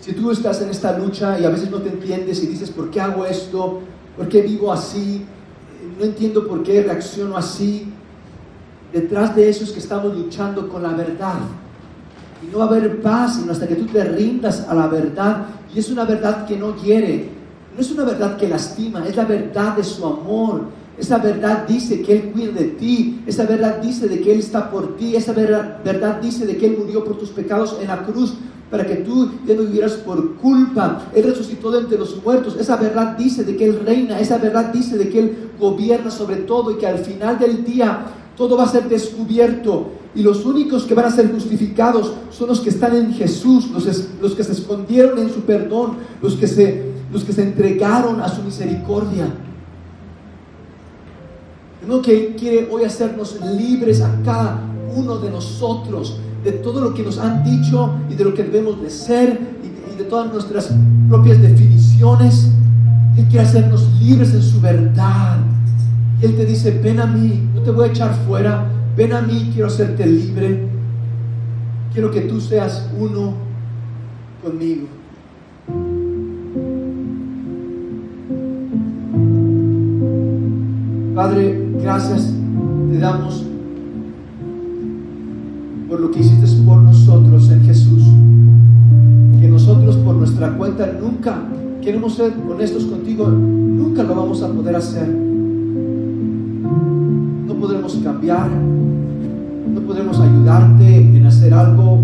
Si 0.00 0.12
tú 0.12 0.30
estás 0.30 0.60
en 0.62 0.70
esta 0.70 0.96
lucha 0.98 1.38
y 1.38 1.44
a 1.44 1.50
veces 1.50 1.70
no 1.70 1.78
te 1.78 1.88
entiendes 1.88 2.42
y 2.42 2.46
dices, 2.46 2.70
¿por 2.70 2.90
qué 2.90 3.00
hago 3.00 3.24
esto? 3.24 3.80
¿Por 4.16 4.28
qué 4.28 4.42
vivo 4.42 4.72
así? 4.72 5.24
No 5.98 6.04
entiendo 6.04 6.46
por 6.46 6.62
qué 6.62 6.82
reacciono 6.82 7.36
así. 7.36 7.92
Detrás 8.92 9.34
de 9.36 9.48
eso 9.48 9.64
es 9.64 9.72
que 9.72 9.80
estamos 9.80 10.16
luchando 10.16 10.68
con 10.68 10.82
la 10.82 10.92
verdad. 10.92 11.40
Y 12.42 12.50
no 12.50 12.58
va 12.58 12.64
a 12.64 12.68
haber 12.68 13.02
paz 13.02 13.36
sino 13.36 13.52
hasta 13.52 13.66
que 13.66 13.74
tú 13.74 13.86
te 13.86 14.04
rindas 14.04 14.66
a 14.68 14.74
la 14.74 14.86
verdad. 14.86 15.46
Y 15.74 15.78
es 15.78 15.90
una 15.90 16.04
verdad 16.04 16.46
que 16.46 16.56
no 16.56 16.74
quiere. 16.76 17.28
No 17.74 17.80
es 17.80 17.90
una 17.90 18.04
verdad 18.04 18.36
que 18.36 18.48
lastima, 18.48 19.06
es 19.06 19.14
la 19.14 19.24
verdad 19.24 19.76
de 19.76 19.84
su 19.84 20.04
amor 20.04 20.77
esa 20.98 21.18
verdad 21.18 21.66
dice 21.68 22.02
que 22.02 22.12
Él 22.12 22.22
cuida 22.32 22.52
de 22.52 22.64
ti. 22.64 23.20
Esa 23.26 23.44
verdad 23.44 23.80
dice 23.80 24.08
de 24.08 24.20
que 24.20 24.32
Él 24.32 24.40
está 24.40 24.70
por 24.70 24.96
ti. 24.96 25.14
Esa 25.14 25.32
verdad, 25.32 26.20
dice 26.20 26.44
de 26.44 26.56
que 26.56 26.66
Él 26.66 26.76
murió 26.78 27.04
por 27.04 27.18
tus 27.18 27.30
pecados 27.30 27.76
en 27.80 27.86
la 27.86 28.02
cruz 28.04 28.34
para 28.70 28.84
que 28.84 28.96
tú 28.96 29.30
ya 29.46 29.54
no 29.54 29.62
vivieras 29.62 29.92
por 29.92 30.34
culpa. 30.36 31.06
Él 31.14 31.24
resucitó 31.24 31.70
de 31.70 31.80
entre 31.80 31.98
los 31.98 32.22
muertos. 32.22 32.56
Esa 32.58 32.76
verdad 32.76 33.16
dice 33.16 33.44
de 33.44 33.56
que 33.56 33.66
Él 33.66 33.80
reina. 33.86 34.18
Esa 34.18 34.38
verdad 34.38 34.72
dice 34.72 34.98
de 34.98 35.08
que 35.08 35.20
Él 35.20 35.50
gobierna 35.58 36.10
sobre 36.10 36.36
todo 36.36 36.72
y 36.72 36.76
que 36.76 36.86
al 36.86 36.98
final 36.98 37.38
del 37.38 37.64
día 37.64 38.06
todo 38.36 38.56
va 38.56 38.64
a 38.64 38.68
ser 38.68 38.88
descubierto. 38.88 39.92
Y 40.16 40.22
los 40.22 40.44
únicos 40.44 40.84
que 40.84 40.94
van 40.94 41.04
a 41.04 41.10
ser 41.12 41.30
justificados 41.30 42.12
son 42.30 42.48
los 42.48 42.60
que 42.60 42.70
están 42.70 42.96
en 42.96 43.12
Jesús, 43.12 43.70
los, 43.70 43.86
los 44.20 44.34
que 44.34 44.42
se 44.42 44.52
escondieron 44.52 45.18
en 45.18 45.30
su 45.32 45.42
perdón, 45.42 45.98
los 46.20 46.34
que 46.34 46.48
se, 46.48 46.92
los 47.12 47.22
que 47.22 47.32
se 47.32 47.42
entregaron 47.42 48.20
a 48.20 48.28
su 48.28 48.42
misericordia 48.42 49.32
que 52.02 52.12
Él 52.12 52.36
quiere 52.38 52.68
hoy 52.70 52.84
hacernos 52.84 53.38
libres 53.56 54.02
a 54.02 54.20
cada 54.22 54.60
uno 54.94 55.18
de 55.18 55.30
nosotros 55.30 56.20
de 56.44 56.52
todo 56.52 56.80
lo 56.80 56.94
que 56.94 57.02
nos 57.02 57.18
han 57.18 57.42
dicho 57.42 57.94
y 58.10 58.14
de 58.14 58.24
lo 58.24 58.34
que 58.34 58.44
debemos 58.44 58.80
de 58.80 58.90
ser 58.90 59.40
y 59.64 59.96
de, 59.96 60.04
todas 60.04 60.32
nuestras 60.32 60.72
propias 61.08 61.40
definiciones. 61.40 62.50
Él 63.16 63.24
quiere 63.24 63.44
hacernos 63.44 63.88
libres 64.00 64.32
en 64.32 64.42
su 64.42 64.60
verdad. 64.60 65.38
Él 66.22 66.36
te 66.36 66.46
dice, 66.46 66.78
ven 66.82 67.00
a 67.00 67.06
mí, 67.06 67.48
no 67.54 67.62
te 67.62 67.70
voy 67.70 67.88
a 67.88 67.90
echar 67.90 68.14
fuera, 68.26 68.66
ven 68.96 69.12
a 69.12 69.22
mí, 69.22 69.50
quiero 69.52 69.66
hacerte 69.66 70.06
libre. 70.06 70.68
Quiero 71.92 72.10
que 72.10 72.20
tú 72.22 72.40
seas 72.40 72.88
uno 72.98 73.34
conmigo. 74.42 74.86
Padre, 81.14 81.67
gracias 81.82 82.32
te 82.90 82.98
damos 82.98 83.44
por 85.88 86.00
lo 86.00 86.10
que 86.10 86.20
hiciste 86.20 86.62
por 86.64 86.78
nosotros 86.78 87.50
en 87.50 87.64
Jesús. 87.64 88.02
Que 89.40 89.48
nosotros 89.48 89.96
por 89.96 90.16
nuestra 90.16 90.56
cuenta 90.56 90.92
nunca, 91.00 91.42
queremos 91.82 92.14
ser 92.14 92.34
honestos 92.48 92.84
contigo, 92.84 93.28
nunca 93.28 94.02
lo 94.02 94.14
vamos 94.14 94.42
a 94.42 94.48
poder 94.48 94.76
hacer. 94.76 95.08
podremos 97.58 97.96
cambiar, 98.04 98.50
no 98.50 99.80
podremos 99.80 100.20
ayudarte 100.20 100.96
en 100.96 101.26
hacer 101.26 101.52
algo. 101.52 102.00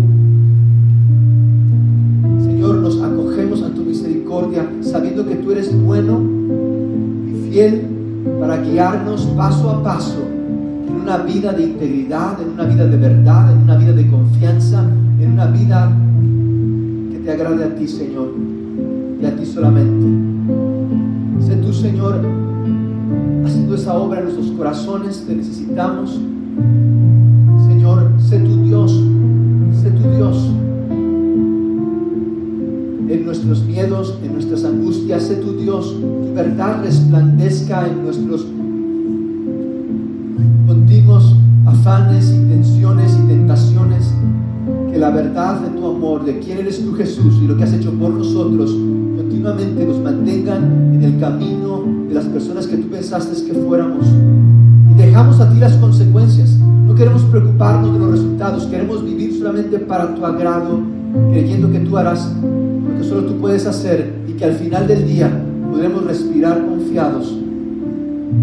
Señor, 2.43 2.75
nos 2.77 3.01
acogemos 3.01 3.61
a 3.63 3.69
tu 3.69 3.83
misericordia, 3.83 4.69
sabiendo 4.81 5.25
que 5.25 5.35
tú 5.35 5.51
eres 5.51 5.73
bueno 5.83 6.21
y 7.27 7.49
fiel 7.49 7.94
para 8.39 8.57
guiarnos 8.57 9.21
paso 9.37 9.69
a 9.69 9.83
paso 9.83 10.23
en 10.87 11.01
una 11.01 11.17
vida 11.17 11.53
de 11.53 11.63
integridad, 11.63 12.41
en 12.41 12.49
una 12.49 12.63
vida 12.63 12.85
de 12.85 12.97
verdad, 12.97 13.51
en 13.51 13.59
una 13.59 13.77
vida 13.77 13.93
de 13.93 14.09
confianza, 14.09 14.83
en 15.19 15.31
una 15.33 15.47
vida 15.47 15.91
que 17.11 17.19
te 17.19 17.31
agrade 17.31 17.63
a 17.63 17.75
ti, 17.75 17.87
Señor, 17.87 18.29
y 19.21 19.25
a 19.25 19.35
ti 19.35 19.45
solamente. 19.45 20.05
Sé 21.45 21.55
tú, 21.57 21.73
Señor, 21.73 22.19
haciendo 23.45 23.75
esa 23.75 23.93
obra 23.93 24.19
en 24.19 24.25
nuestros 24.25 24.51
corazones, 24.51 25.23
te 25.25 25.35
necesitamos. 25.35 26.19
Señor, 27.67 28.11
sé 28.19 28.39
tu 28.39 28.63
Dios, 28.63 28.91
sé 29.81 29.91
tu 29.91 30.09
Dios. 30.15 30.49
En 33.15 33.25
nuestros 33.25 33.63
miedos, 33.63 34.19
en 34.25 34.33
nuestras 34.33 34.65
angustias, 34.65 35.23
sé 35.23 35.35
tu 35.35 35.53
Dios, 35.53 35.95
tu 36.01 36.33
verdad 36.35 36.83
resplandezca 36.83 37.87
en 37.87 38.03
nuestros 38.03 38.45
continuos 40.67 41.33
afanes, 41.65 42.29
intenciones 42.31 43.17
y 43.17 43.27
tentaciones. 43.27 44.13
Que 44.91 44.97
la 44.97 45.11
verdad 45.11 45.61
de 45.61 45.69
tu 45.79 45.87
amor, 45.87 46.25
de 46.25 46.39
quién 46.39 46.57
eres 46.57 46.83
tú 46.83 46.93
Jesús 46.93 47.39
y 47.41 47.47
lo 47.47 47.55
que 47.55 47.63
has 47.63 47.71
hecho 47.71 47.93
por 47.93 48.11
nosotros, 48.11 48.71
continuamente 49.15 49.85
nos 49.85 49.99
mantengan 49.99 50.91
en 50.95 51.01
el 51.01 51.17
camino 51.17 51.85
de 52.09 52.15
las 52.15 52.25
personas 52.25 52.67
que 52.67 52.75
tú 52.75 52.89
pensaste 52.89 53.45
que 53.45 53.53
fuéramos. 53.53 54.07
Y 54.91 54.93
dejamos 54.97 55.39
a 55.39 55.49
ti 55.49 55.57
las 55.57 55.77
consecuencias. 55.77 56.57
No 56.85 56.93
queremos 56.93 57.23
preocuparnos 57.23 57.93
de 57.93 57.99
los 57.99 58.11
resultados, 58.11 58.65
queremos 58.65 59.05
vivir 59.05 59.39
solamente 59.39 59.79
para 59.79 60.13
tu 60.13 60.25
agrado, 60.25 60.81
creyendo 61.31 61.71
que 61.71 61.79
tú 61.79 61.97
harás 61.97 62.29
que 62.97 63.03
solo 63.03 63.23
tú 63.25 63.37
puedes 63.37 63.65
hacer 63.65 64.13
y 64.27 64.33
que 64.33 64.45
al 64.45 64.53
final 64.53 64.87
del 64.87 65.07
día 65.07 65.31
podremos 65.71 66.05
respirar 66.05 66.65
confiados 66.65 67.35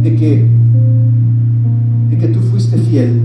de 0.03 0.17
que, 0.17 0.47
de 2.11 2.19
que 2.19 2.29
tú 2.29 2.41
fuiste 2.41 2.77
fiel, 2.79 3.21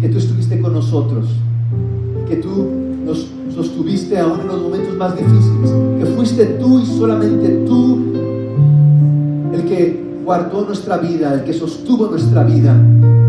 que 0.00 0.08
tú 0.08 0.18
estuviste 0.18 0.60
con 0.60 0.74
nosotros, 0.74 1.28
que 2.28 2.36
tú 2.36 2.68
nos 3.04 3.28
sostuviste 3.54 4.18
aún 4.18 4.40
en 4.40 4.48
los 4.48 4.62
momentos 4.62 4.96
más 4.96 5.16
difíciles, 5.16 5.72
que 5.98 6.06
fuiste 6.06 6.44
tú 6.60 6.80
y 6.80 6.86
solamente 6.86 7.48
tú 7.66 7.98
el 9.52 9.64
que 9.64 10.04
guardó 10.24 10.64
nuestra 10.64 10.98
vida, 10.98 11.34
el 11.34 11.44
que 11.44 11.52
sostuvo 11.52 12.06
nuestra 12.06 12.44
vida, 12.44 12.74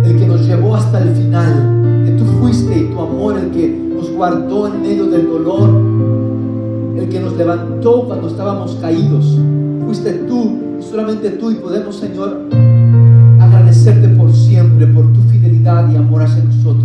el 0.03 0.17
que 0.17 0.27
nos 0.27 0.45
llevó 0.45 0.75
hasta 0.75 1.01
el 1.01 1.15
final, 1.15 2.03
que 2.05 2.11
tú 2.11 2.25
fuiste 2.39 2.77
y 2.77 2.83
tu 2.85 2.99
amor 2.99 3.37
el 3.37 3.51
que 3.51 3.67
nos 3.67 4.11
guardó 4.11 4.67
en 4.67 4.81
medio 4.81 5.05
del 5.07 5.27
dolor, 5.27 5.94
el 6.97 7.09
que 7.09 7.19
nos 7.19 7.35
levantó 7.35 8.05
cuando 8.05 8.27
estábamos 8.27 8.75
caídos, 8.81 9.37
fuiste 9.85 10.11
tú 10.27 10.57
solamente 10.79 11.31
tú 11.31 11.51
y 11.51 11.55
podemos, 11.55 11.95
Señor, 11.97 12.47
agradecerte 13.39 14.07
por 14.09 14.33
siempre, 14.33 14.87
por 14.87 15.11
tu 15.11 15.21
fidelidad 15.29 15.91
y 15.91 15.95
amor 15.95 16.23
hacia 16.23 16.43
nosotros. 16.43 16.84